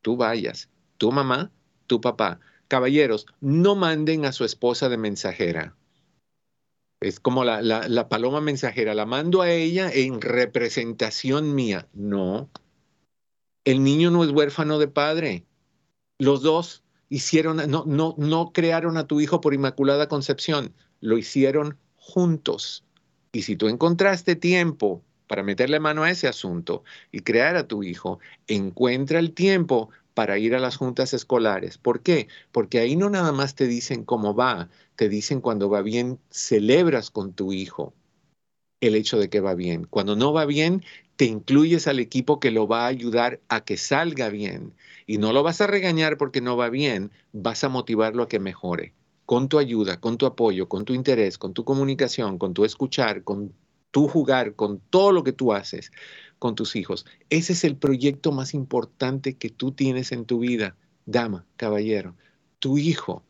[0.00, 1.52] tú vayas, tu mamá
[1.86, 2.40] tu papá.
[2.68, 5.76] Caballeros, no manden a su esposa de mensajera.
[7.00, 11.86] Es como la, la, paloma mensajera, la mando a ella en representación mía.
[11.92, 12.48] No,
[13.64, 15.44] el niño no es huérfano de padre.
[16.18, 21.78] Los dos hicieron, no, no, no crearon a tu hijo por inmaculada concepción, lo hicieron
[21.96, 22.84] juntos.
[23.32, 27.82] Y si tú encontraste tiempo para meterle mano a ese asunto y crear a tu
[27.82, 31.76] hijo, encuentra el tiempo para ir a las juntas escolares.
[31.76, 32.28] ¿Por qué?
[32.52, 37.10] Porque ahí no nada más te dicen cómo va, te dicen cuando va bien, celebras
[37.10, 37.92] con tu hijo
[38.80, 39.86] el hecho de que va bien.
[39.88, 40.84] Cuando no va bien,
[41.16, 44.74] te incluyes al equipo que lo va a ayudar a que salga bien.
[45.06, 48.38] Y no lo vas a regañar porque no va bien, vas a motivarlo a que
[48.38, 48.94] mejore.
[49.26, 53.24] Con tu ayuda, con tu apoyo, con tu interés, con tu comunicación, con tu escuchar,
[53.24, 53.52] con
[53.90, 55.90] tu jugar, con todo lo que tú haces
[56.44, 57.06] con tus hijos.
[57.30, 60.76] Ese es el proyecto más importante que tú tienes en tu vida,
[61.06, 62.16] dama, caballero,
[62.58, 63.24] tu hijo.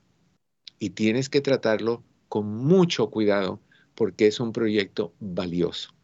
[0.81, 3.61] Y tienes que tratarlo con mucho cuidado
[3.95, 5.95] porque es un proyecto valioso.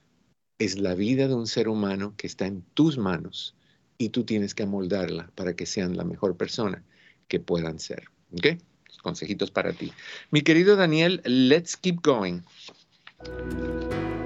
[0.60, 3.56] Es la vida de un ser humano que está en tus manos
[3.98, 6.84] y tú tienes que amoldarla para que sean la mejor persona
[7.26, 8.04] que puedan ser.
[8.34, 8.62] ¿Ok?
[9.02, 9.90] Consejitos para ti.
[10.30, 12.42] Mi querido Daniel, let's keep going.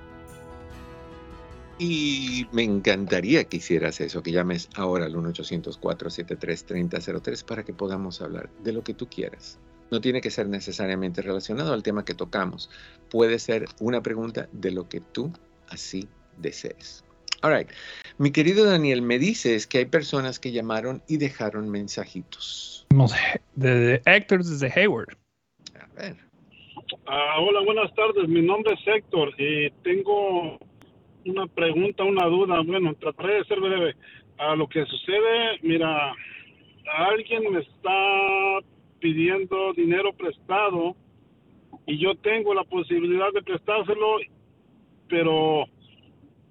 [1.78, 8.50] Y me encantaría que hicieras eso, que llames ahora al 1-800-473-3003 para que podamos hablar
[8.62, 9.58] de lo que tú quieras.
[9.90, 12.70] No tiene que ser necesariamente relacionado al tema que tocamos.
[13.10, 15.32] Puede ser una pregunta de lo que tú
[15.68, 17.04] así desees.
[17.42, 17.68] All right.
[18.18, 22.86] Mi querido Daniel, me dices que hay personas que llamaron y dejaron mensajitos.
[23.56, 25.16] De, Héctor desde Hayward.
[25.74, 26.16] A ver.
[27.06, 28.28] Ah, hola, buenas tardes.
[28.28, 30.58] Mi nombre es Héctor y tengo
[31.24, 32.60] una pregunta, una duda.
[32.64, 33.96] Bueno, trataré de ser breve.
[34.38, 36.14] A lo que sucede, mira,
[36.96, 38.66] alguien me está
[39.00, 40.94] pidiendo dinero prestado
[41.86, 44.18] y yo tengo la posibilidad de prestárselo,
[45.08, 45.64] pero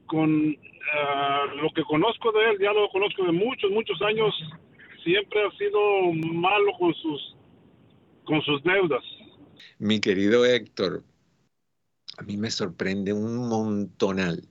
[0.08, 0.58] con
[0.94, 4.34] Ah, lo que conozco de él, ya lo conozco de muchos, muchos años,
[5.04, 5.80] siempre ha sido
[6.14, 7.36] malo con sus,
[8.26, 9.04] con sus deudas.
[9.80, 11.04] Mi querido Héctor,
[12.18, 14.48] a mí me sorprende un montonal.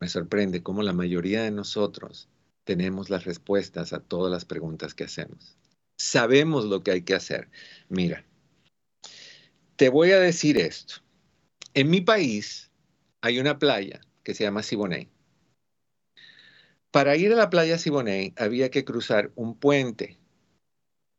[0.00, 2.28] Me sorprende cómo la mayoría de nosotros
[2.64, 5.56] tenemos las respuestas a todas las preguntas que hacemos.
[5.96, 7.48] Sabemos lo que hay que hacer.
[7.88, 8.24] Mira,
[9.76, 10.96] te voy a decir esto.
[11.74, 12.70] En mi país
[13.20, 15.08] hay una playa que se llama Siboney.
[16.94, 20.16] Para ir a la playa Siboney había que cruzar un puente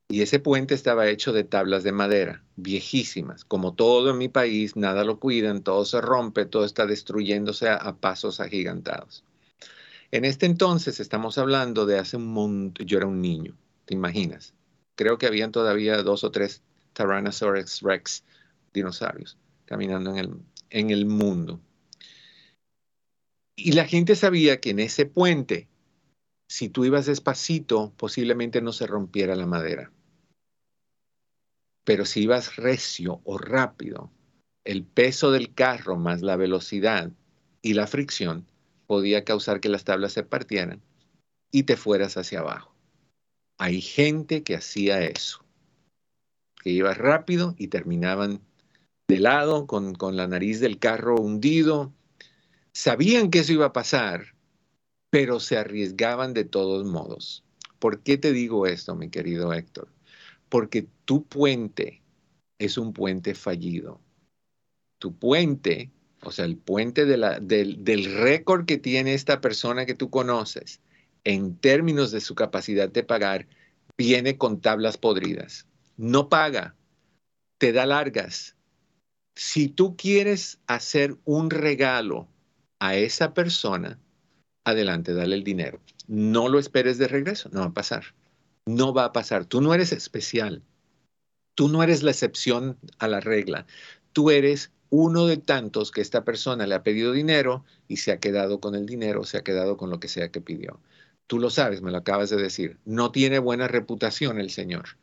[0.08, 3.44] y ese puente estaba hecho de tablas de madera, viejísimas.
[3.44, 7.94] Como todo en mi país, nada lo cuidan, todo se rompe, todo está destruyéndose a,
[7.98, 9.26] pasos agigantados.
[10.12, 14.54] En este entonces estamos hablando de hace un montón, yo era un niño, ¿te imaginas?
[14.96, 16.62] Creo que habían todavía dos o tres
[16.94, 18.24] Tyrannosaurus rex
[18.74, 20.30] dinosaurios caminando en el,
[20.70, 21.60] en el mundo.
[23.56, 25.68] Y la gente sabía que en ese puente,
[26.48, 29.92] si tú ibas despacito, posiblemente no se rompiera la madera.
[31.86, 34.12] Pero si ibas recio o rápido,
[34.66, 37.12] el peso del carro más la velocidad
[37.62, 38.46] y la fricción
[38.88, 40.82] podía causar que las tablas se partieran
[41.52, 42.76] y te fueras hacia abajo.
[43.58, 45.46] Hay gente que hacía eso,
[46.62, 48.42] que iba rápido y terminaban
[49.08, 51.94] de lado con, con la nariz del carro hundido
[52.76, 54.36] Sabían que eso iba a pasar,
[55.10, 57.46] pero se arriesgaban de todos modos.
[57.80, 59.88] ¿Por qué te digo esto, mi querido Héctor?
[60.50, 62.02] Porque tu puente
[62.60, 64.02] es un puente fallido.
[65.00, 65.90] Tu puente,
[66.22, 70.82] o sea, el puente del, del récord que tiene esta persona que tú conoces
[71.24, 73.48] en términos de su capacidad de pagar,
[73.98, 75.66] viene con tablas podridas.
[75.96, 76.76] No paga,
[77.58, 78.58] te da largas.
[79.34, 82.28] Si tú quieres hacer un regalo
[82.88, 84.00] a esa persona,
[84.64, 85.80] adelante, dale el dinero.
[86.08, 88.04] No lo esperes de regreso, no va a pasar.
[88.66, 89.46] No va a pasar.
[89.46, 90.64] Tú no eres especial.
[91.56, 93.66] Tú no eres la excepción a la regla.
[94.12, 98.20] Tú eres uno de tantos que esta persona le ha pedido dinero y se ha
[98.20, 100.80] quedado con el dinero, se ha quedado con lo que sea que pidió.
[101.28, 102.78] Tú lo sabes, me lo acabas de decir.
[102.86, 104.98] No tiene buena reputación el señor.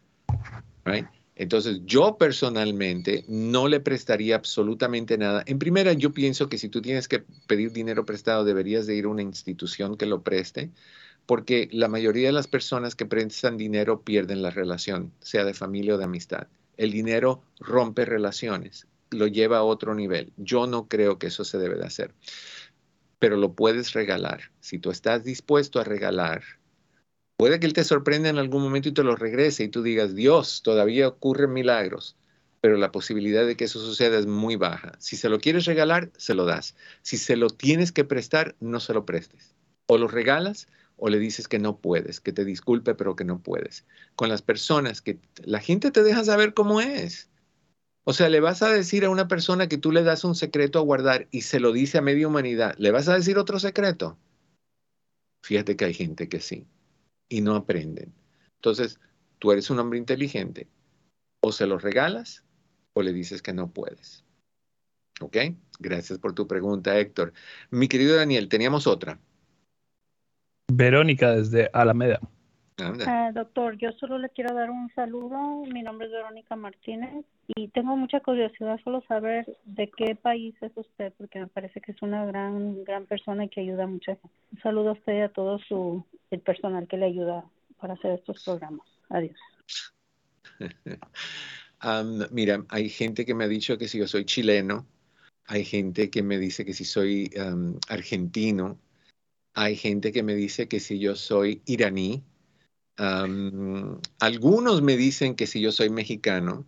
[0.85, 1.07] Right?
[1.35, 5.43] Entonces, yo personalmente no le prestaría absolutamente nada.
[5.47, 9.07] En primera, yo pienso que si tú tienes que pedir dinero prestado, deberías de ir
[9.07, 10.71] a una institución que lo preste,
[11.27, 15.95] porque la mayoría de las personas que prestan dinero pierden la relación, sea de familia
[15.95, 16.49] o de amistad.
[16.77, 20.33] El dinero rompe relaciones, lo lleva a otro nivel.
[20.37, 22.15] Yo no creo que eso se debe de hacer.
[23.19, 24.51] pero lo puedes regalar.
[24.61, 26.43] Si tú estás dispuesto a regalar,
[27.43, 30.15] puede que Él te sorprenda en algún momento y te lo regrese y tú digas,
[30.15, 32.17] Dios, todavía ocurren milagros,
[32.61, 34.93] pero la posibilidad de que eso suceda es muy baja.
[35.01, 36.77] Si se lo quieres regalar, se lo das.
[37.03, 39.57] Si se lo tienes que prestar, no se lo prestes.
[39.87, 43.43] O lo regalas o le dices que no puedes, que te disculpe, pero que no
[43.43, 43.87] puedes.
[44.15, 47.29] Con las personas que la gente te deja saber cómo es.
[48.05, 50.79] O sea, le vas a decir a una persona que tú le das un secreto
[50.79, 54.17] a guardar y se lo dice a media humanidad, ¿le vas a decir otro secreto?
[55.43, 56.69] Fíjate que hay gente que sí
[57.29, 58.13] y no aprenden.
[58.57, 59.01] Entonces,
[59.39, 60.69] tú eres un hombre inteligente.
[61.41, 62.45] O se lo regalas
[62.93, 64.25] o le dices que no puedes.
[65.21, 65.37] ¿Ok?
[65.79, 67.33] Gracias por tu pregunta, Héctor.
[67.71, 69.19] Mi querido Daniel, teníamos otra.
[70.73, 72.21] Verónica desde Alameda.
[72.79, 75.65] Ah, doctor, yo solo le quiero dar un saludo.
[75.67, 80.73] Mi nombre es Verónica Martínez y tengo mucha curiosidad solo saber de qué país es
[80.75, 84.19] usted, porque me parece que es una gran gran persona y que ayuda mucho.
[84.53, 87.45] Un saludo a usted y a todo su el personal que le ayuda
[87.79, 88.87] para hacer estos programas.
[89.11, 89.37] Adiós.
[92.31, 94.87] mira, hay gente que me ha dicho que si yo soy chileno,
[95.47, 97.31] hay gente que me dice que si soy
[97.89, 98.79] argentino,
[99.55, 102.23] hay gente que me dice que si yo soy iraní,
[102.97, 106.67] algunos me dicen que si yo soy mexicano,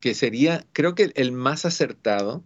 [0.00, 2.42] que sería, creo que el más acertado,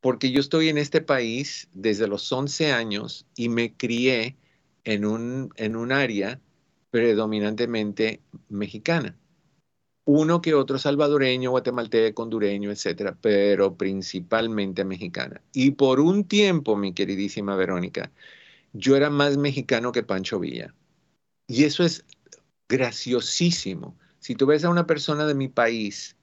[0.00, 4.36] porque yo estoy en este país desde los 11 años y me crié
[4.84, 6.40] en un, en un área
[6.90, 9.16] predominantemente mexicana.
[10.04, 15.40] Uno que otro salvadoreño, guatemalteco, hondureño, etcétera, pero principalmente mexicana.
[15.52, 18.10] Y por un tiempo, mi queridísima Verónica,
[18.72, 20.74] yo era más mexicano que Pancho Villa.
[21.46, 22.04] Y eso es
[22.72, 23.98] graciosísimo.
[24.18, 26.16] Si tú ves a una persona de mi país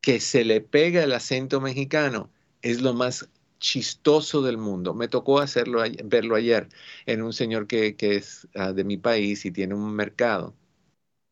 [0.00, 2.30] que se le pega el acento mexicano,
[2.62, 3.28] es lo más
[3.58, 4.94] chistoso del mundo.
[4.94, 6.68] Me tocó hacerlo, verlo ayer
[7.06, 10.54] en un señor que, es ah, de mi país y tiene un mercado.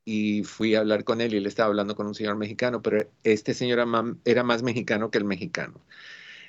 [0.05, 3.09] Y fui a hablar con él y él estaba hablando con un señor mexicano, pero
[3.25, 3.79] este señor
[4.25, 5.81] era más mexicano que el mexicano.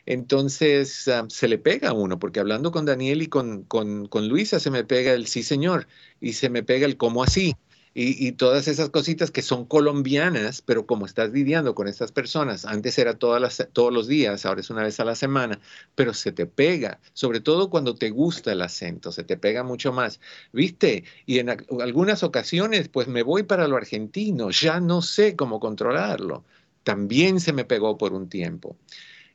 [0.07, 4.27] Entonces ah, se le pega a uno, porque hablando con Daniel y con, con, con
[4.27, 5.87] Luisa se me pega el sí señor
[6.21, 7.55] y se me pega el cómo así
[7.99, 12.99] y, todas esas cositas que son colombianas, pero como estás lidiando con estas personas, antes
[12.99, 15.59] era todas las, todos los días, ahora es una vez a la semana,
[15.95, 19.93] pero se te pega, sobre todo cuando te gusta el acento, se te pega mucho
[19.93, 20.19] más,
[20.53, 21.05] ¿viste?
[21.25, 26.45] Y en algunas ocasiones, pues me voy para lo argentino, ya no sé cómo controlarlo.
[26.83, 28.77] También se me pegó por un tiempo.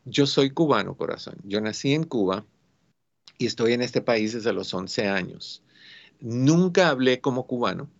[0.04, 1.34] Yo soy cubano, corazón.
[1.42, 2.46] Yo nací en Cuba
[3.38, 5.64] y estoy en este país desde los 11 años.
[6.20, 7.90] Nunca hablé como cubano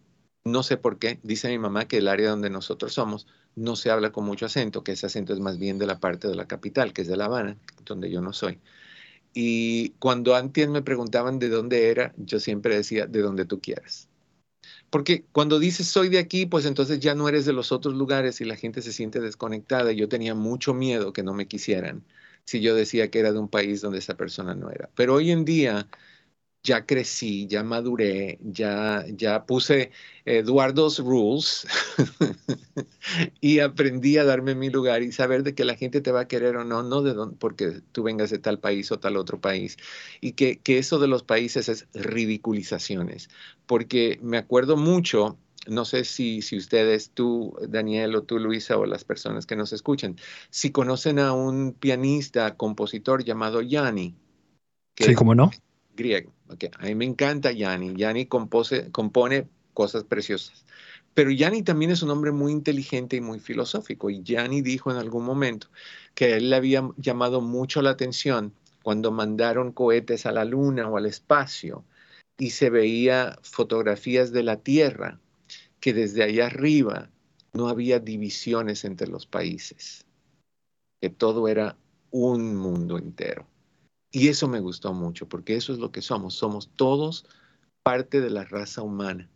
[0.45, 3.91] no sé por qué, dice mi mamá que el área donde nosotros somos no se
[3.91, 6.47] habla con mucho acento, que ese acento es más bien de la parte de la
[6.47, 8.61] capital, que es de La Habana, donde yo no soy.
[9.35, 14.09] Y cuando antes me preguntaban de dónde era, yo siempre decía, de donde tú quieras.
[14.91, 18.41] Porque cuando dices soy de aquí, pues entonces ya no eres de los otros lugares
[18.41, 19.93] y la gente se siente desconectada.
[19.93, 22.05] Yo tenía mucho miedo que no me quisieran
[22.45, 24.91] si yo decía que era de un país donde esa persona no era.
[24.95, 25.89] Pero hoy en día
[26.63, 29.91] ya crecí, ya maduré, ya, ya puse
[30.25, 31.67] Eduardo's Rules
[33.41, 36.29] y aprendí a darme mi lugar y saber de que la gente te va a
[36.29, 39.77] querer o no, no de porque tú vengas de tal país o tal otro país.
[40.21, 43.29] Y que, que eso de los países es ridiculizaciones.
[43.67, 45.39] Porque me acuerdo mucho
[45.69, 49.73] no sé si, si, ustedes, tú, Daniel, o tú, Luisa, o las personas que nos
[49.73, 50.17] escuchan,
[50.51, 54.17] si conocen a un pianista, compositor llamado Yanni.
[54.99, 55.53] sí, ¿cómo no?
[55.95, 56.33] Griego.
[56.79, 57.95] A mí me encanta Yanni.
[57.97, 60.65] Yanni compone cosas preciosas.
[61.15, 64.11] Pero Yanni también es un hombre muy inteligente y muy filosófico.
[64.11, 65.69] Y Yanni dijo en algún momento
[66.15, 70.97] que él le había llamado mucho la atención cuando mandaron cohetes a la luna o
[70.97, 71.85] al espacio
[72.39, 75.21] y se veía fotografías de la Tierra,
[75.81, 77.11] que desde allá arriba
[77.53, 80.07] no había divisiones entre los países,
[81.01, 81.77] que todo era
[82.11, 83.47] un mundo entero.
[84.13, 86.35] Y eso me gustó mucho, porque eso es lo que somos.
[86.35, 87.25] Somos todos
[87.83, 89.31] parte de la raza humana.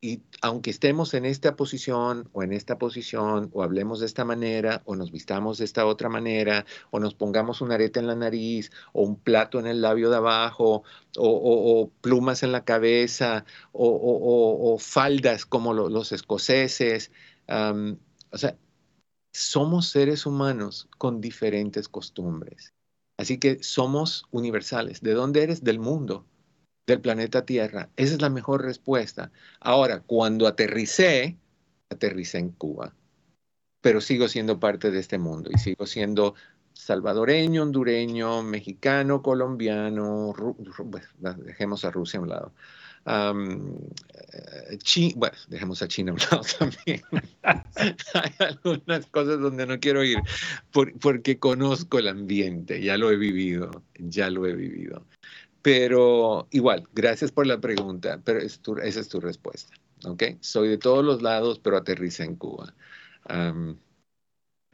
[0.00, 4.82] Y aunque estemos en esta posición o en esta posición, o hablemos de esta manera,
[4.84, 8.70] o nos vistamos de esta otra manera, o nos pongamos una areta en la nariz,
[8.92, 10.84] o un plato en el labio de abajo,
[11.16, 17.10] o, plumas en la cabeza, o, faldas como los escoceses,
[17.48, 18.56] o sea,
[19.32, 22.72] somos seres humanos con diferentes costumbres.
[23.18, 25.02] Así que somos universales.
[25.02, 25.62] ¿De dónde eres?
[25.62, 26.24] Del mundo,
[26.86, 27.90] del planeta Tierra.
[27.96, 29.30] Esa es la mejor respuesta.
[29.60, 31.36] Ahora, cuando aterricé,
[31.90, 32.94] aterricé en Cuba,
[33.80, 36.34] pero sigo siendo parte de este mundo y sigo siendo
[36.72, 40.32] salvadoreño, hondureño, mexicano, colombiano,
[41.38, 42.52] dejemos a Rusia a un lado.
[43.06, 44.78] Eh,
[45.16, 47.02] bueno, dejemos a China a un lado también.
[47.42, 50.18] Hay algunas cosas donde no quiero ir
[50.70, 55.06] porque conozco el ambiente, ya lo he vivido, ya lo he vivido.
[55.62, 59.74] Pero igual, gracias por la pregunta, pero esa es tu respuesta.
[60.04, 60.22] ¿ok?
[60.40, 62.74] Soy de todos los lados, pero aterriza en Cuba.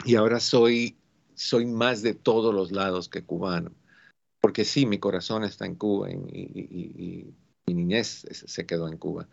[0.04, 0.96] y ahora soy,
[1.34, 3.72] soy más de todos los lados que cubano,
[4.40, 7.34] porque sí, mi corazón está en Cuba y,
[7.66, 9.28] mi niñez se quedó en Cuba,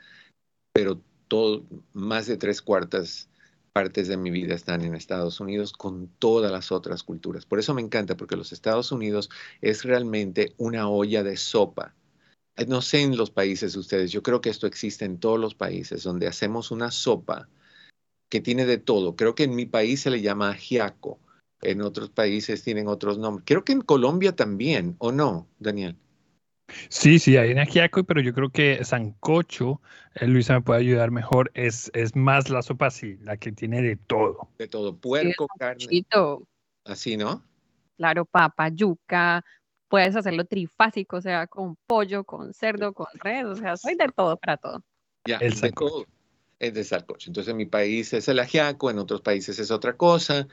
[0.74, 3.30] pero todo, más de tres cuartas
[3.74, 7.46] partes de mi vida están en Estados Unidos con todas las otras culturas.
[7.46, 9.30] Por eso me encanta, porque los Estados Unidos
[9.62, 11.96] es realmente una olla de sopa
[12.56, 15.40] eh, no sé en los países de ustedes, yo creo que esto existe en todos
[15.40, 17.48] los países, donde hacemos una sopa
[18.30, 19.16] que tiene de todo.
[19.16, 21.20] Creo que en mi país se le llama ajiaco,
[21.62, 23.46] en otros países tienen otros nombres.
[23.46, 25.98] Creo que en Colombia también, ¿o no, Daniel?
[26.90, 29.82] Sí, sí, hay en ajiaco, pero yo creo que sancocho,
[30.16, 33.82] eh, Luisa me puede ayudar mejor, es, es más la sopa así, la que tiene
[33.82, 34.50] de todo.
[34.58, 36.06] De todo, puerco, carne.
[36.86, 37.44] Así, ¿no?
[37.98, 39.44] Claro, papa, yuca,
[39.88, 44.08] puedes hacerlo trifásico, o sea, con pollo, con cerdo, con res, o sea, soy de
[44.08, 44.84] todo para todo.
[45.26, 46.08] Ya, el de todo
[46.58, 47.30] es de salcoche.
[47.30, 50.48] Entonces, en mi país es el ajiaco, en otros países es otra cosa.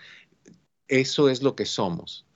[0.89, 2.27] Eso es lo que somos.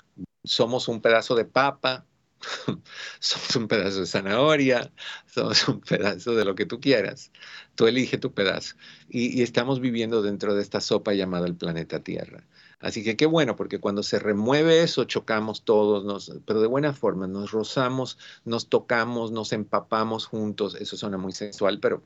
[0.44, 2.06] Somos un pedazo de papa,
[3.20, 4.92] somos un pedazo de zanahoria,
[5.26, 7.30] somos un pedazo de lo que tú quieras.
[7.74, 8.76] Tú elige tu pedazo.
[9.08, 12.44] Y, y estamos viviendo dentro de esta sopa llamada el planeta Tierra.
[12.82, 17.28] Así que qué bueno, porque cuando se remueve eso, chocamos todos, pero de buena forma,
[17.28, 20.74] nos rozamos, nos tocamos, nos empapamos juntos.
[20.74, 22.02] Eso suena muy sensual, pero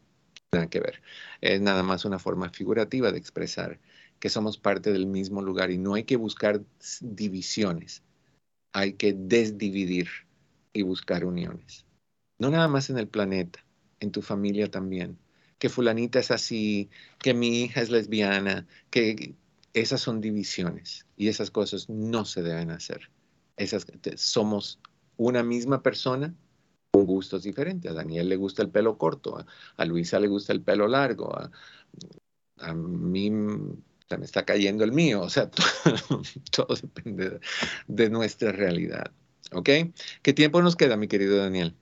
[0.53, 1.03] nada que ver.
[1.41, 3.81] Es nada más una forma figurativa de expresar
[4.21, 6.63] que somos parte del mismo lugar y no hay que buscar
[7.01, 8.03] divisiones,
[8.73, 10.09] hay que desdividir
[10.77, 11.87] y buscar uniones.
[12.39, 13.65] No nada más en el planeta,
[14.01, 15.19] en tu familia también.
[15.59, 19.35] Que fulanita es así, que mi hija es lesbiana, que
[19.73, 23.11] esas son divisiones y esas cosas no se deben hacer.
[23.57, 24.81] Esas, somos
[25.17, 26.35] una misma persona
[26.91, 27.91] con gustos diferentes.
[27.91, 29.45] A Daniel le gusta el pelo corto,
[29.77, 31.35] a, Luisa le gusta el pelo largo,
[32.59, 33.31] a, mí
[34.09, 35.23] se me está cayendo el mío.
[35.23, 35.51] O sea,
[36.53, 37.41] todo, depende
[37.87, 39.11] de nuestra realidad.
[39.53, 39.69] ¿Ok?
[40.23, 41.75] ¿Qué tiempo nos queda, mi querido Daniel?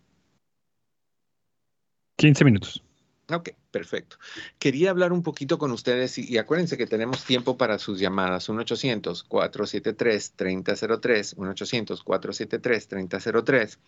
[2.17, 2.83] 15 minutos.
[3.31, 4.19] Ok, perfecto.
[4.59, 8.51] Quería hablar un poquito con ustedes y, acuérdense que tenemos tiempo para sus llamadas.
[8.51, 13.79] 1-800-473-3003, 1-800-473-3003.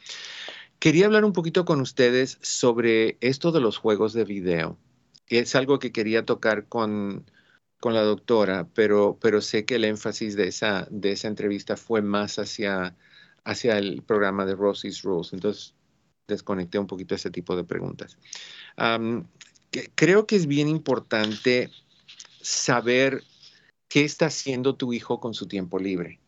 [0.79, 4.79] Quería hablar un poquito con ustedes sobre esto de los juegos de video.
[5.29, 7.31] Es algo que quería tocar con,
[7.79, 12.01] con la doctora, pero, pero sé que el énfasis de esa, de esa entrevista fue
[12.01, 12.97] más hacia,
[13.47, 15.32] hacia el programa de Rosie's Rules.
[15.32, 15.74] Entonces,
[16.28, 18.18] desconecté un poquito ese tipo de preguntas.
[19.94, 21.70] creo que es bien importante
[22.40, 23.22] saber
[23.88, 26.20] qué está haciendo tu hijo con su tiempo libre.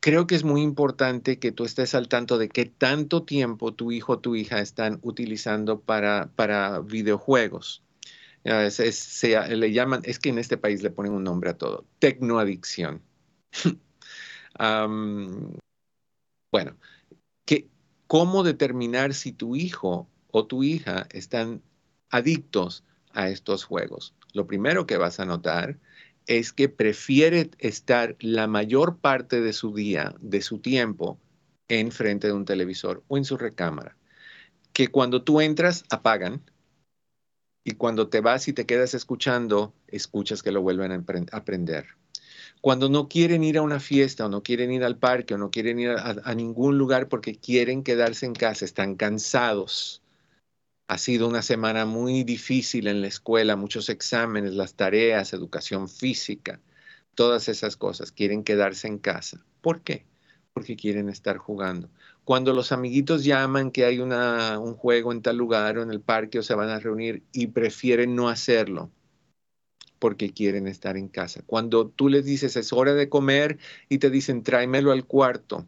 [0.00, 3.92] Creo que es muy importante que tú estés al tanto de qué tanto tiempo tu
[3.92, 7.82] hijo o tu hija están utilizando para, para videojuegos.
[8.70, 13.02] se, le llaman, es que en este país le ponen un nombre a todo, tecnoadicción.
[16.54, 16.76] bueno,
[17.46, 17.68] que
[18.06, 21.62] cómo determinar si tu hijo o tu hija están
[22.10, 24.14] adictos a estos juegos.
[24.34, 25.80] Lo primero que vas a notar
[26.28, 31.18] es que prefiere estar la mayor parte de su día, de su tiempo,
[31.66, 33.96] en frente de un televisor o en su recámara.
[34.72, 36.40] Que cuando tú entras, apagan.
[37.64, 41.96] Y cuando te vas y te quedas escuchando, escuchas que lo vuelven a aprender
[42.64, 45.50] cuando no quieren ir a una fiesta o no quieren ir al parque o no
[45.50, 50.02] quieren ir a, ningún lugar porque quieren quedarse en casa, están cansados.
[50.88, 56.58] Ha sido una semana muy difícil en la escuela, muchos exámenes, las tareas, educación física,
[57.14, 58.12] todas esas cosas.
[58.12, 59.44] Quieren quedarse en casa.
[59.60, 60.06] ¿Por qué?
[60.54, 61.90] Porque quieren estar jugando.
[62.24, 66.38] Cuando los amiguitos llaman que hay un juego en tal lugar o en el parque
[66.38, 68.90] o se van a reunir y prefieren no hacerlo
[70.04, 71.40] porque quieren estar en casa.
[71.46, 73.56] Cuando tú les dices es hora de comer
[73.88, 75.66] y te dicen tráemelo al cuarto,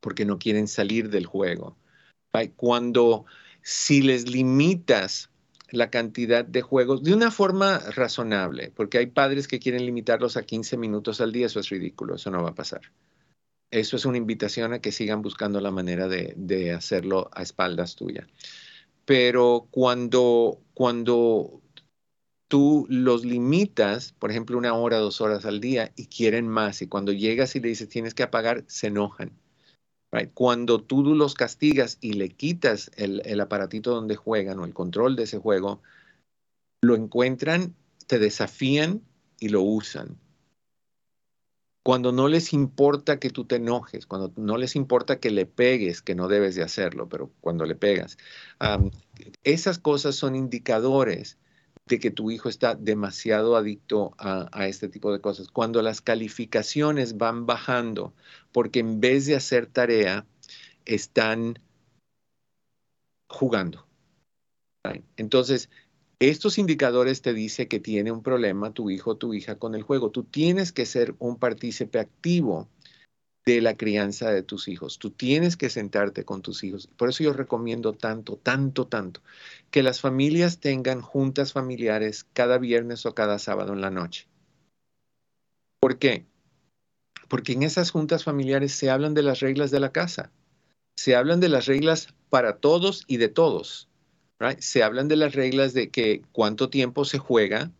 [0.00, 1.76] porque no quieren salir del juego.
[2.56, 3.24] Cuando
[3.62, 5.30] si les limitas
[5.70, 10.42] la cantidad de juegos de una forma razonable, porque hay padres que quieren limitarlos a
[10.42, 12.80] 15 minutos al día, eso es ridículo, eso no va a pasar.
[13.70, 17.94] Eso es una invitación a que sigan buscando la manera de, de hacerlo a espaldas
[17.94, 18.26] tuya.
[19.04, 21.62] Pero cuando, cuando
[22.48, 26.82] tú los limitas, por ejemplo, una hora, dos horas al día y quieren más.
[26.82, 29.32] Y cuando llegas y le dices tienes que apagar, se enojan.
[30.34, 35.16] Cuando tú los castigas y le quitas el, el aparatito donde juegan o el control
[35.16, 35.82] de ese juego,
[36.80, 37.74] lo encuentran,
[38.06, 39.02] te desafían
[39.38, 40.16] y lo usan
[41.88, 46.02] cuando no les importa que tú te enojes, cuando no les importa que le pegues,
[46.02, 48.18] que no debes de hacerlo, pero cuando le pegas,
[49.42, 51.38] esas cosas son indicadores
[51.88, 55.48] de que tu hijo está demasiado adicto a, este tipo de cosas.
[55.48, 58.14] Cuando las calificaciones van bajando,
[58.52, 60.26] porque en vez de hacer tarea,
[60.84, 61.58] están
[63.28, 63.86] jugando.
[65.16, 65.68] Entonces,
[66.18, 69.82] estos indicadores te dicen que tiene un problema tu hijo o tu hija con el
[69.82, 70.10] juego.
[70.10, 72.68] Tú tienes que ser un partícipe activo
[73.44, 74.98] de la crianza de tus hijos.
[74.98, 76.88] Tú tienes que sentarte con tus hijos.
[76.96, 79.20] Por eso yo recomiendo tanto, tanto, tanto
[79.70, 84.26] que las familias tengan juntas familiares cada viernes o cada sábado en la noche.
[85.80, 86.26] ¿Por qué?
[87.28, 90.30] Porque en esas juntas familiares se hablan de las reglas de la casa.
[90.96, 93.88] Se hablan de las reglas para todos y de todos
[94.58, 97.72] se hablan de las reglas de que cuánto tiempo se juega,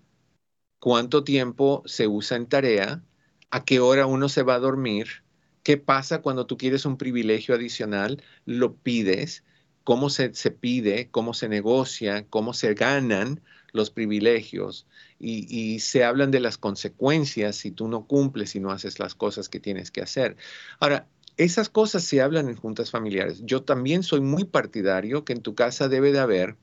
[0.80, 3.02] cuánto tiempo se usa en tarea,
[3.50, 5.22] a qué hora uno se va a dormir,
[5.68, 9.44] qué pasa cuando tú quieres un privilegio adicional, lo pides,
[9.84, 13.42] cómo se, se pide, cómo se negocia, cómo se ganan
[13.72, 14.86] los privilegios
[15.18, 19.14] y, y, se hablan de las consecuencias si tú no cumples y no haces las
[19.14, 20.38] cosas que tienes que hacer.
[20.80, 21.06] Ahora,
[21.36, 23.42] esas cosas se hablan en juntas familiares.
[23.44, 26.56] Yo también soy muy partidario que en tu casa debe de haber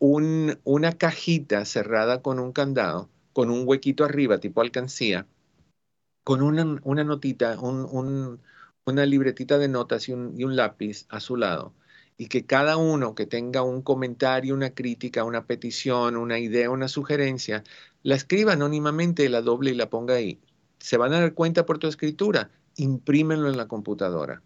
[0.00, 5.28] una cajita cerrada con un candado, con un huequito arriba, tipo alcancía,
[6.24, 6.64] con una,
[7.04, 11.74] notita, una libretita de notas y un, y un lápiz a su lado.
[12.16, 16.88] Y que cada uno que tenga un comentario, una crítica, una petición, una idea, una
[16.88, 17.64] sugerencia,
[18.02, 20.40] la escriba anónimamente, la doble y la ponga ahí.
[20.78, 24.42] Se van a dar cuenta por tu escritura imprímenlo en la computadora.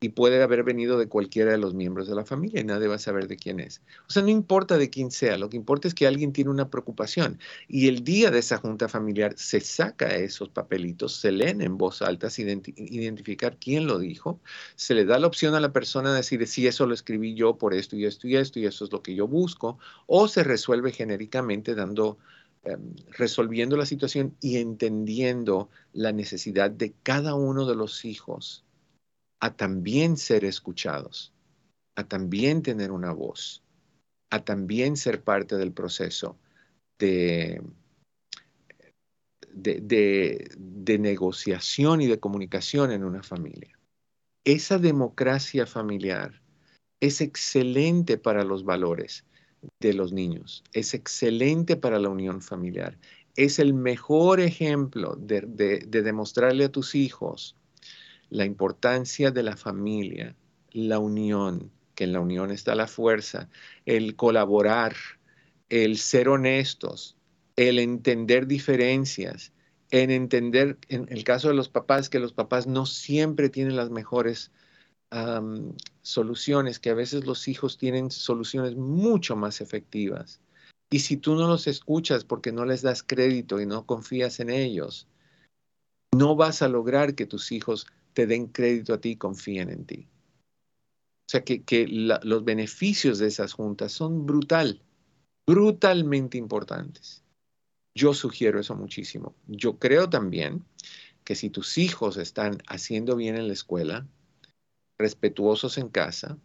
[0.00, 2.96] Y puede haber venido de cualquiera de los miembros de la familia y nadie va
[2.96, 3.80] a saber de quién es.
[4.06, 6.68] O sea, no importa de quién sea, lo que importa es que alguien tiene una
[6.68, 7.38] preocupación.
[7.68, 12.02] Y el día de esa junta familiar se saca esos papelitos, se leen en voz
[12.02, 14.40] alta, se identificar quién lo dijo,
[14.74, 17.56] se le da la opción a la persona de decir si eso lo escribí yo
[17.56, 20.44] por esto y esto y esto y eso es lo que yo busco, o se
[20.44, 22.18] resuelve genéricamente dando
[22.64, 28.63] Em, resolviendo la situación y entendiendo la necesidad de cada uno de los hijos
[29.44, 31.30] a también ser escuchados,
[31.96, 33.62] a también tener una voz,
[34.30, 36.38] a también ser parte del proceso
[36.98, 37.60] de,
[39.52, 43.78] de, de negociación y de comunicación en una familia.
[44.44, 46.40] Esa democracia familiar
[47.00, 49.26] es excelente para los valores
[49.78, 50.64] de los niños.
[50.72, 52.98] Es excelente para la unión familiar.
[53.36, 55.42] Es el mejor ejemplo de,
[55.86, 57.58] demostrarle a tus hijos
[58.34, 60.34] la importancia de la familia,
[60.72, 63.48] la unión, que en la unión está la fuerza,
[63.86, 64.96] el colaborar,
[65.68, 67.16] el ser honestos,
[67.54, 69.52] el entender diferencias,
[69.92, 73.90] en entender, en el caso de los papás, que los papás no siempre tienen las
[73.90, 74.50] mejores
[76.02, 80.40] soluciones, que a veces los hijos tienen soluciones mucho más efectivas.
[80.90, 84.50] Y si tú no los escuchas porque no les das crédito y no confías en
[84.50, 85.06] ellos,
[86.12, 89.84] no vas a lograr que tus hijos te den crédito a ti y confíen en
[89.84, 90.08] ti.
[91.26, 94.82] O sea que, los beneficios de esas juntas son brutal,
[95.46, 97.22] brutalmente importantes.
[97.94, 99.34] Yo sugiero eso muchísimo.
[99.46, 100.64] Yo creo también
[101.24, 104.06] que si tus hijos están haciendo bien en la escuela,
[104.98, 106.38] respetuosos en casa,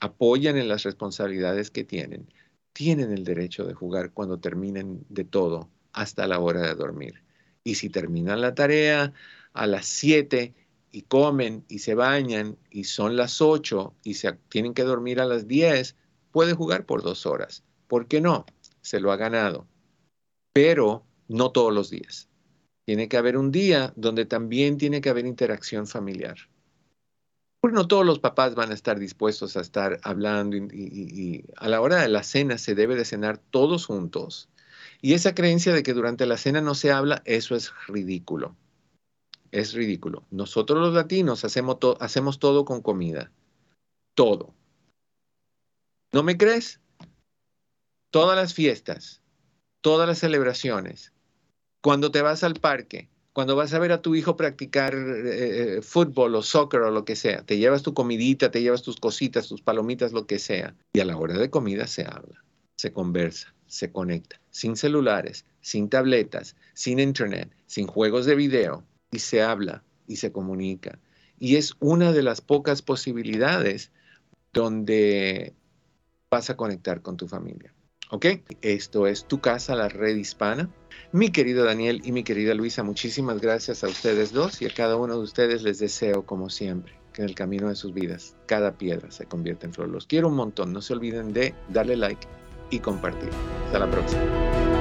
[0.00, 2.26] apoyan en las responsabilidades que tienen,
[2.72, 7.22] tienen el derecho de jugar cuando terminen de todo hasta la hora de dormir.
[7.62, 9.12] Y si terminan la tarea
[9.52, 10.52] a las 7
[10.94, 15.24] y comen y se bañan y son las 8 y se tienen que dormir a
[15.24, 15.96] las 10,
[16.30, 17.64] puede jugar por dos horas.
[17.88, 18.46] ¿Por qué no?
[18.80, 19.66] Se lo ha ganado.
[20.52, 22.28] Pero no todos los días.
[22.84, 26.36] Tiene que haber un día donde también tiene que haber interacción familiar.
[27.60, 31.80] Porque no todos los papás van a estar dispuestos a estar hablando y, a la
[31.80, 34.48] hora de la cena se debe de cenar todos juntos.
[35.02, 38.54] Y esa creencia de que durante la cena no se habla, eso es ridículo.
[39.54, 40.24] Es ridículo.
[40.32, 43.30] Nosotros los latinos hacemos, hacemos todo con comida.
[44.14, 44.52] Todo.
[46.12, 46.80] ¿No me crees?
[48.10, 49.22] Todas las fiestas,
[49.80, 51.12] todas las celebraciones,
[51.80, 55.82] cuando te vas al parque, cuando vas a ver a tu hijo practicar eh, eh,
[55.82, 59.46] fútbol o soccer o lo que sea, te llevas tu comidita, te llevas tus cositas,
[59.46, 60.74] tus palomitas, lo que sea.
[60.94, 62.42] Y a la hora de comida se habla,
[62.76, 68.84] se conversa, se conecta, sin celulares, sin tabletas, sin internet, sin juegos de video,
[69.14, 70.98] y se habla y se comunica.
[71.38, 73.92] Y es una de las pocas posibilidades
[74.52, 75.54] donde
[76.30, 77.72] vas a conectar con tu familia.
[78.10, 78.26] ¿Ok?
[78.60, 80.68] Esto es Tu Casa, la Red Hispana.
[81.12, 84.96] Mi querido Daniel y mi querida Luisa, muchísimas gracias a ustedes dos y a cada
[84.96, 88.76] uno de ustedes les deseo, como siempre, que en el camino de sus vidas cada
[88.76, 89.88] piedra se convierta en flor.
[89.88, 90.72] Los quiero un montón.
[90.72, 92.26] No se olviden de darle like
[92.70, 93.30] y compartir.
[93.66, 94.73] Hasta la próxima.